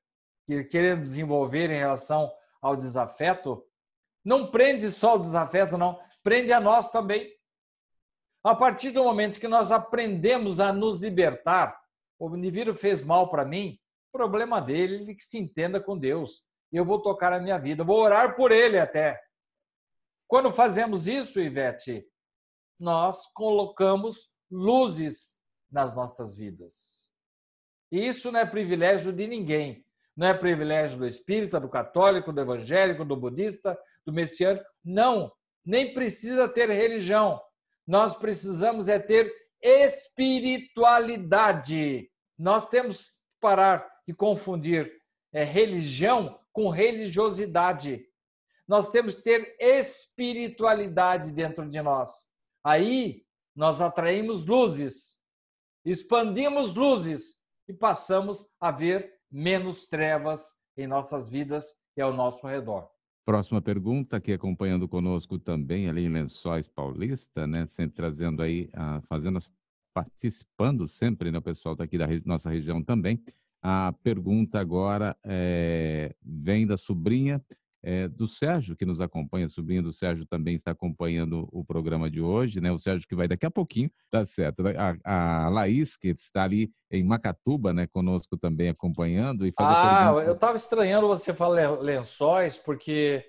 [0.46, 2.32] que queremos desenvolver em relação
[2.62, 3.62] ao desafeto,
[4.24, 7.30] não prende só o desafeto, não, prende a nós também.
[8.42, 11.78] A partir do momento que nós aprendemos a nos libertar,
[12.18, 13.78] o indivíduo fez mal para mim,
[14.10, 16.42] problema dele, ele que se entenda com Deus.
[16.72, 19.20] Eu vou tocar a minha vida, vou orar por ele até.
[20.30, 22.06] Quando fazemos isso, Ivete,
[22.78, 25.34] nós colocamos luzes
[25.68, 27.08] nas nossas vidas.
[27.90, 29.84] E isso não é privilégio de ninguém.
[30.16, 33.76] Não é privilégio do espírita, do católico, do evangélico, do budista,
[34.06, 34.64] do messiânico.
[34.84, 35.32] Não,
[35.66, 37.42] nem precisa ter religião.
[37.84, 42.08] Nós precisamos é ter espiritualidade.
[42.38, 44.92] Nós temos que parar de confundir
[45.32, 48.06] é, religião com religiosidade.
[48.70, 52.28] Nós temos que ter espiritualidade dentro de nós.
[52.64, 55.20] Aí nós atraímos luzes
[55.84, 57.36] expandimos luzes
[57.68, 62.88] e passamos a ver menos trevas em nossas vidas e ao nosso redor.
[63.24, 67.66] Próxima pergunta, aqui acompanhando conosco também ali em Lençóis Paulista, né?
[67.66, 69.38] Sempre trazendo aí, ah, fazendo,
[69.94, 71.38] participando sempre, né?
[71.38, 73.22] O pessoal daqui da nossa região também.
[73.62, 77.44] A pergunta agora é, vem da sobrinha
[77.82, 82.20] é, do Sérgio, que nos acompanha, sobrinho do Sérgio também está acompanhando o programa de
[82.20, 82.70] hoje, né?
[82.70, 84.62] O Sérgio que vai daqui a pouquinho, tá certo.
[85.04, 89.46] A, a Laís, que está ali em Macatuba, né, conosco também acompanhando.
[89.46, 93.24] E ah, eu estava estranhando você falar lençóis, porque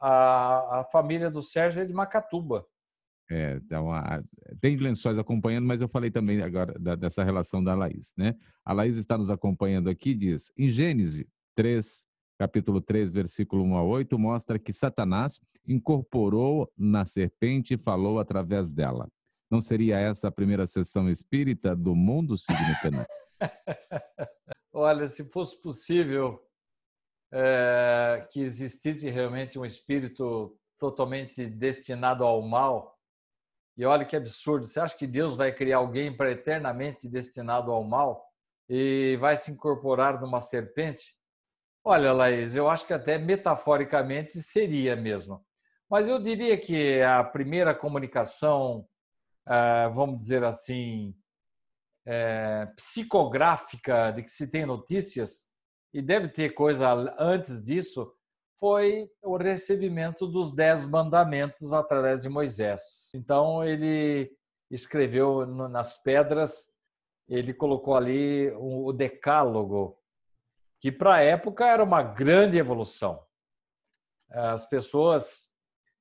[0.00, 2.66] a, a família do Sérgio é de Macatuba.
[3.30, 4.22] É, então, a,
[4.60, 8.34] tem lençóis acompanhando, mas eu falei também agora da, dessa relação da Laís, né?
[8.64, 12.07] A Laís está nos acompanhando aqui, diz, em Gênesis 3,
[12.38, 18.72] capítulo 3, versículo 1 a 8, mostra que Satanás incorporou na serpente e falou através
[18.72, 19.08] dela.
[19.50, 23.06] Não seria essa a primeira sessão espírita do mundo, Sidney
[24.72, 26.40] Olha, se fosse possível
[27.32, 32.96] é, que existisse realmente um espírito totalmente destinado ao mal,
[33.76, 37.82] e olha que absurdo, você acha que Deus vai criar alguém para eternamente destinado ao
[37.82, 38.24] mal
[38.68, 41.17] e vai se incorporar numa serpente?
[41.90, 45.42] Olha, Laís, eu acho que até metaforicamente seria mesmo.
[45.88, 48.86] Mas eu diria que a primeira comunicação,
[49.46, 51.16] ah, vamos dizer assim,
[52.04, 55.48] é, psicográfica de que se tem notícias,
[55.90, 58.12] e deve ter coisa antes disso,
[58.60, 63.10] foi o recebimento dos Dez Mandamentos através de Moisés.
[63.14, 64.30] Então, ele
[64.70, 66.70] escreveu nas pedras,
[67.26, 69.98] ele colocou ali o Decálogo,
[70.80, 73.24] que para a época era uma grande evolução.
[74.30, 75.48] As pessoas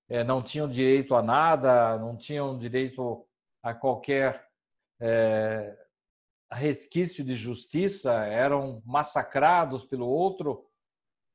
[0.10, 3.26] eh, não tinham direito a nada, não tinham direito
[3.64, 4.48] a qualquer
[5.00, 5.78] é,
[6.52, 10.66] resquício de justiça, eram massacrados pelo outro.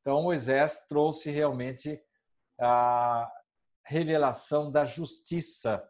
[0.01, 2.01] Então, Moisés trouxe realmente
[2.59, 3.31] a
[3.85, 5.87] revelação da justiça,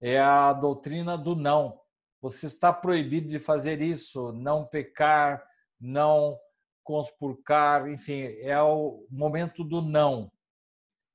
[0.00, 1.80] é a doutrina do não.
[2.20, 5.44] Você está proibido de fazer isso, não pecar,
[5.80, 6.38] não
[6.82, 10.30] conspurcar, enfim, é o momento do não.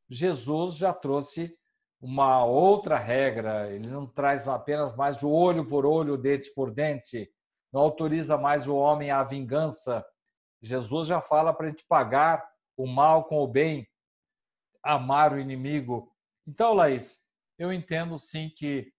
[0.10, 1.58] Jesus já trouxe
[2.00, 7.32] uma outra regra, ele não traz apenas mais o olho por olho, dente por dente,
[7.72, 10.06] não autoriza mais o homem à vingança.
[10.62, 13.88] Jesus já fala para a gente pagar o mal com o bem,
[14.84, 16.14] amar o inimigo.
[16.48, 17.20] Então, Laís,
[17.58, 18.94] eu entendo sim que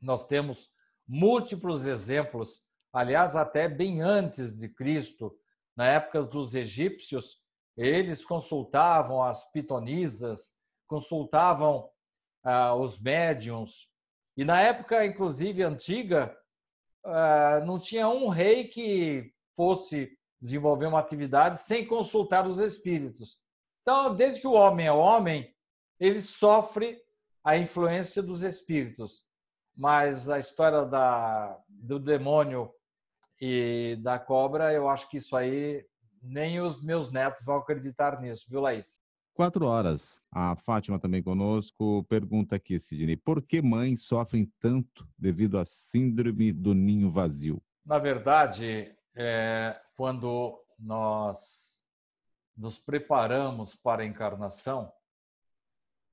[0.00, 0.70] nós temos
[1.06, 2.62] múltiplos exemplos,
[2.92, 5.36] aliás, até bem antes de Cristo,
[5.80, 7.40] na época dos egípcios,
[7.74, 11.88] eles consultavam as pitonisas, consultavam
[12.44, 13.88] ah, os médiums.
[14.36, 16.36] E na época, inclusive, antiga,
[17.02, 23.38] ah, não tinha um rei que fosse desenvolver uma atividade sem consultar os espíritos.
[23.80, 25.50] Então, desde que o homem é homem,
[25.98, 27.00] ele sofre
[27.42, 29.24] a influência dos espíritos.
[29.74, 32.70] Mas a história da, do demônio
[33.40, 35.86] e da cobra, eu acho que isso aí
[36.22, 39.00] nem os meus netos vão acreditar nisso, viu, Laís?
[39.32, 40.22] Quatro horas.
[40.30, 46.52] A Fátima também conosco pergunta aqui, Sidney, por que mães sofrem tanto devido à síndrome
[46.52, 47.62] do ninho vazio?
[47.86, 51.80] Na verdade, é, quando nós
[52.54, 54.92] nos preparamos para a encarnação,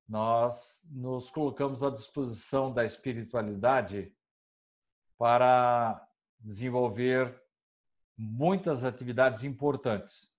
[0.08, 4.10] nós nos colocamos à disposição da espiritualidade
[5.18, 6.07] para
[6.40, 7.40] desenvolver
[8.16, 10.34] muitas atividades importantes.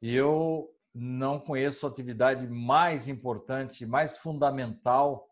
[0.00, 5.28] Eu não conheço atividade mais importante, mais fundamental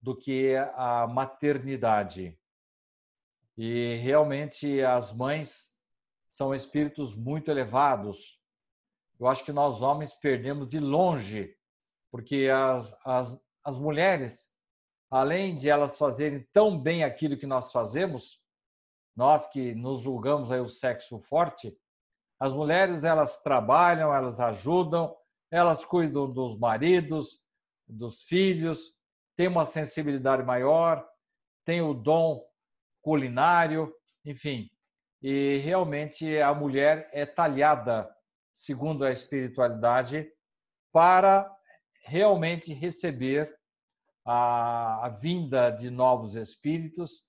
[0.00, 2.38] do que a maternidade.
[3.56, 5.74] E realmente as mães
[6.30, 8.40] são espíritos muito elevados.
[9.18, 11.56] Eu acho que nós homens perdemos de longe,
[12.10, 14.52] porque as, as, as mulheres,
[15.10, 18.44] além de elas fazerem tão bem aquilo que nós fazemos,
[19.16, 21.76] nós que nos julgamos aí o sexo forte,
[22.38, 25.16] as mulheres elas trabalham, elas ajudam,
[25.50, 27.40] elas cuidam dos maridos,
[27.88, 28.94] dos filhos,
[29.34, 31.06] têm uma sensibilidade maior,
[31.64, 32.44] têm o dom
[33.00, 33.92] culinário,
[34.24, 34.70] enfim.
[35.22, 38.14] E realmente a mulher é talhada,
[38.52, 40.30] segundo a espiritualidade,
[40.92, 41.50] para
[42.04, 43.56] realmente receber
[44.24, 47.24] a, a vinda de novos espíritos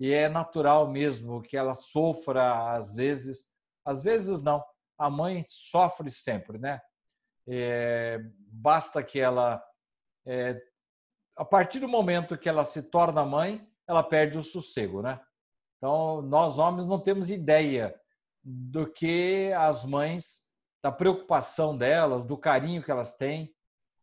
[0.00, 3.50] e é natural mesmo que ela sofra às vezes,
[3.84, 4.64] às vezes não,
[4.98, 6.80] a mãe sofre sempre, né?
[7.46, 8.18] É,
[8.50, 9.62] basta que ela,
[10.26, 10.58] é,
[11.36, 15.20] a partir do momento que ela se torna mãe, ela perde o sossego, né?
[15.76, 17.94] Então, nós homens não temos ideia
[18.42, 20.46] do que as mães,
[20.82, 23.54] da preocupação delas, do carinho que elas têm.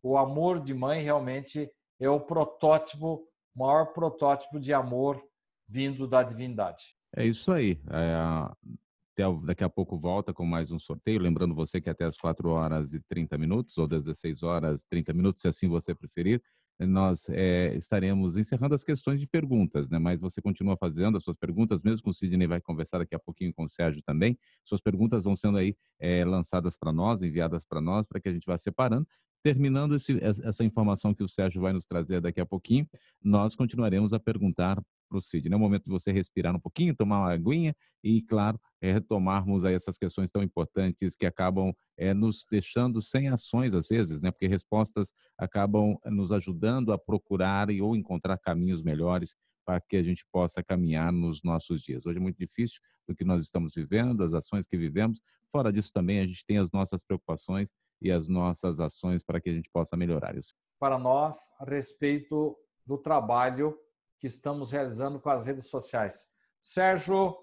[0.04, 5.27] O amor de mãe realmente é o protótipo, maior protótipo de amor
[5.68, 6.96] vindo da divindade.
[7.16, 7.80] É isso aí.
[7.90, 11.20] É, daqui a pouco volta com mais um sorteio.
[11.20, 15.14] Lembrando você que até as 4 horas e 30 minutos, ou 16 horas e 30
[15.14, 16.42] minutos, se assim você preferir,
[16.80, 19.98] nós é, estaremos encerrando as questões de perguntas, né?
[19.98, 23.20] Mas você continua fazendo as suas perguntas, mesmo com o Sidney vai conversar daqui a
[23.20, 24.38] pouquinho com o Sérgio também.
[24.64, 28.32] Suas perguntas vão sendo aí é, lançadas para nós, enviadas para nós, para que a
[28.34, 29.08] gente vá separando.
[29.44, 32.88] Terminando esse, essa informação que o Sérgio vai nos trazer daqui a pouquinho,
[33.24, 34.80] nós continuaremos a perguntar
[35.22, 35.54] Sidney.
[35.54, 39.66] É o momento de você respirar um pouquinho, tomar uma aguinha e, claro, é, retomarmos
[39.66, 44.32] aí essas questões tão importantes que acabam é, nos deixando sem ações às vezes, né?
[44.32, 49.36] Porque respostas acabam nos ajudando a procurar e ou encontrar caminhos melhores
[49.66, 52.06] para que a gente possa caminhar nos nossos dias.
[52.06, 55.20] Hoje é muito difícil do que nós estamos vivendo, as ações que vivemos.
[55.52, 59.50] Fora disso também a gente tem as nossas preocupações e as nossas ações para que
[59.50, 60.54] a gente possa melhorar isso.
[60.80, 63.78] Para nós, a respeito do trabalho
[64.20, 66.34] que estamos realizando com as redes sociais.
[66.60, 67.38] Sérgio,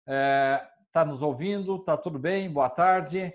[0.00, 1.76] está é, tá nos ouvindo?
[1.76, 2.50] Está tudo bem?
[2.50, 3.32] Boa tarde.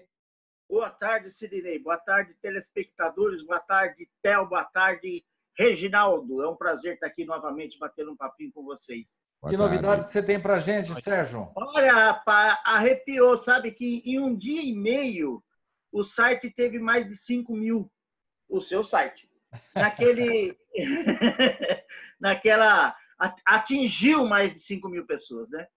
[0.70, 1.80] Boa tarde, Sidney.
[1.80, 3.44] Boa tarde, telespectadores.
[3.46, 4.48] Boa tarde, Theo.
[4.48, 5.24] Boa tarde,
[5.58, 6.41] Reginaldo.
[6.41, 9.20] É um prazer estar aqui novamente batendo um papinho com vocês.
[9.41, 9.76] Boa que tarde.
[9.76, 11.52] novidades que você tem para gente, Sérgio?
[11.56, 13.36] Olha, rapaz, arrepiou.
[13.38, 15.44] Sabe que em um dia e meio
[15.91, 17.91] o site teve mais de 5 mil.
[18.50, 19.28] O seu site
[19.76, 20.58] naquele,
[22.20, 22.95] naquela
[23.45, 25.68] atingiu mais de 5 mil pessoas, né?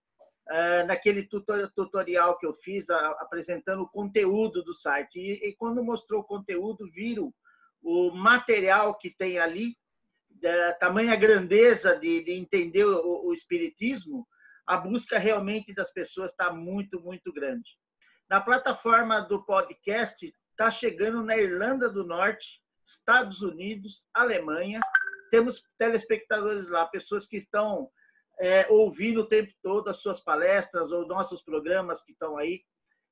[0.48, 1.28] É, naquele
[1.74, 7.34] tutorial que eu fiz apresentando o conteúdo do site e, quando mostrou o conteúdo viram
[7.82, 9.76] o material que tem ali
[10.78, 14.24] tamanha grandeza de, de entender o, espiritismo
[14.64, 17.76] a busca realmente das pessoas está muito muito grande
[18.30, 24.80] na plataforma do podcast está chegando na Irlanda do Norte Estados Unidos, Alemanha.
[25.30, 27.90] Temos telespectadores lá, pessoas que estão
[28.38, 32.62] é, ouvindo o tempo todo as suas palestras ou nossos programas que estão aí.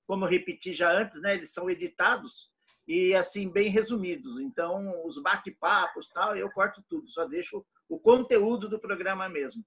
[0.06, 2.52] Como eu repeti já antes, né, eles são editados
[2.86, 4.38] e assim bem resumidos.
[4.38, 9.64] Então, os bate-papos, tal, eu corto tudo, só deixo o conteúdo do programa mesmo.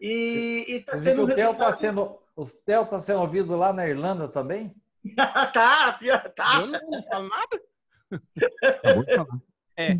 [0.00, 4.28] E, está sendo o Theo está sendo o Theo está sendo ouvido lá na Irlanda
[4.28, 4.74] também?
[5.16, 5.98] tá,
[6.34, 6.60] tá.
[6.60, 7.62] Eu não falo nada.
[9.78, 9.94] É.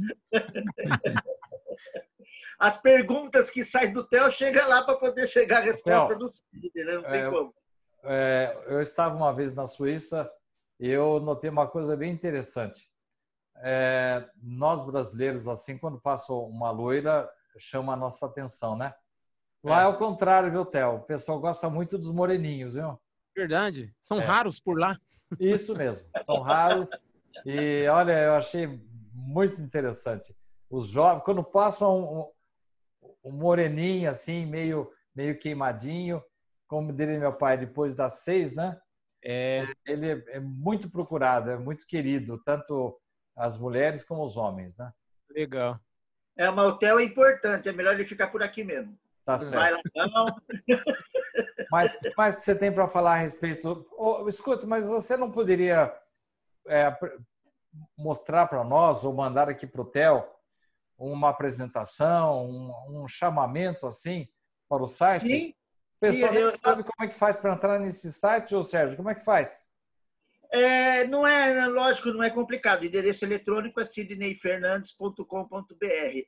[2.58, 6.28] As perguntas que saem do Theo chegam lá para poder chegar a resposta Theo, do
[6.28, 6.94] Cid, né?
[6.94, 7.54] Não tem é, como.
[8.04, 10.30] É, eu estava uma vez na Suíça
[10.80, 12.88] e eu notei uma coisa bem interessante.
[13.58, 17.28] É, nós brasileiros, assim, quando passa uma loira,
[17.58, 18.94] chama a nossa atenção, né?
[19.62, 20.96] Lá é, é o contrário, viu, Theo?
[20.96, 22.98] O pessoal gosta muito dos moreninhos, viu?
[23.34, 23.94] Verdade.
[24.02, 24.24] São é.
[24.24, 24.98] raros por lá.
[25.40, 26.88] Isso mesmo, são raros.
[27.44, 28.80] E olha, eu achei
[29.12, 30.34] muito interessante.
[30.70, 32.32] Os jovens, quando passam
[33.02, 36.22] um, um moreninho assim, meio, meio queimadinho,
[36.66, 38.78] como diria meu pai, depois das seis, né?
[39.24, 39.66] É.
[39.84, 42.98] Ele é muito procurado, é muito querido, tanto
[43.36, 44.92] as mulheres como os homens, né?
[45.30, 45.78] Legal.
[46.36, 48.96] É, mas o hotel é importante, é melhor ele ficar por aqui mesmo.
[49.24, 49.54] Tá certo.
[49.54, 50.26] Vai lá, não.
[51.70, 53.84] Mas o que mais que você tem para falar a respeito?
[53.98, 55.92] Oh, escuta, mas você não poderia
[56.68, 56.96] é,
[57.96, 60.32] mostrar para nós ou mandar aqui para o hotel
[60.98, 64.28] uma apresentação, um, um, chamamento assim
[64.68, 65.28] para o site?
[65.28, 65.54] Sim.
[65.96, 66.50] O pessoal Sim, eu...
[66.50, 68.96] sabe como é que faz para entrar nesse site, ô Sérgio?
[68.96, 69.68] Como é que faz?
[70.52, 72.82] É, não é, lógico, não é complicado.
[72.82, 76.22] O endereço eletrônico é sidneyfernandes.com.br.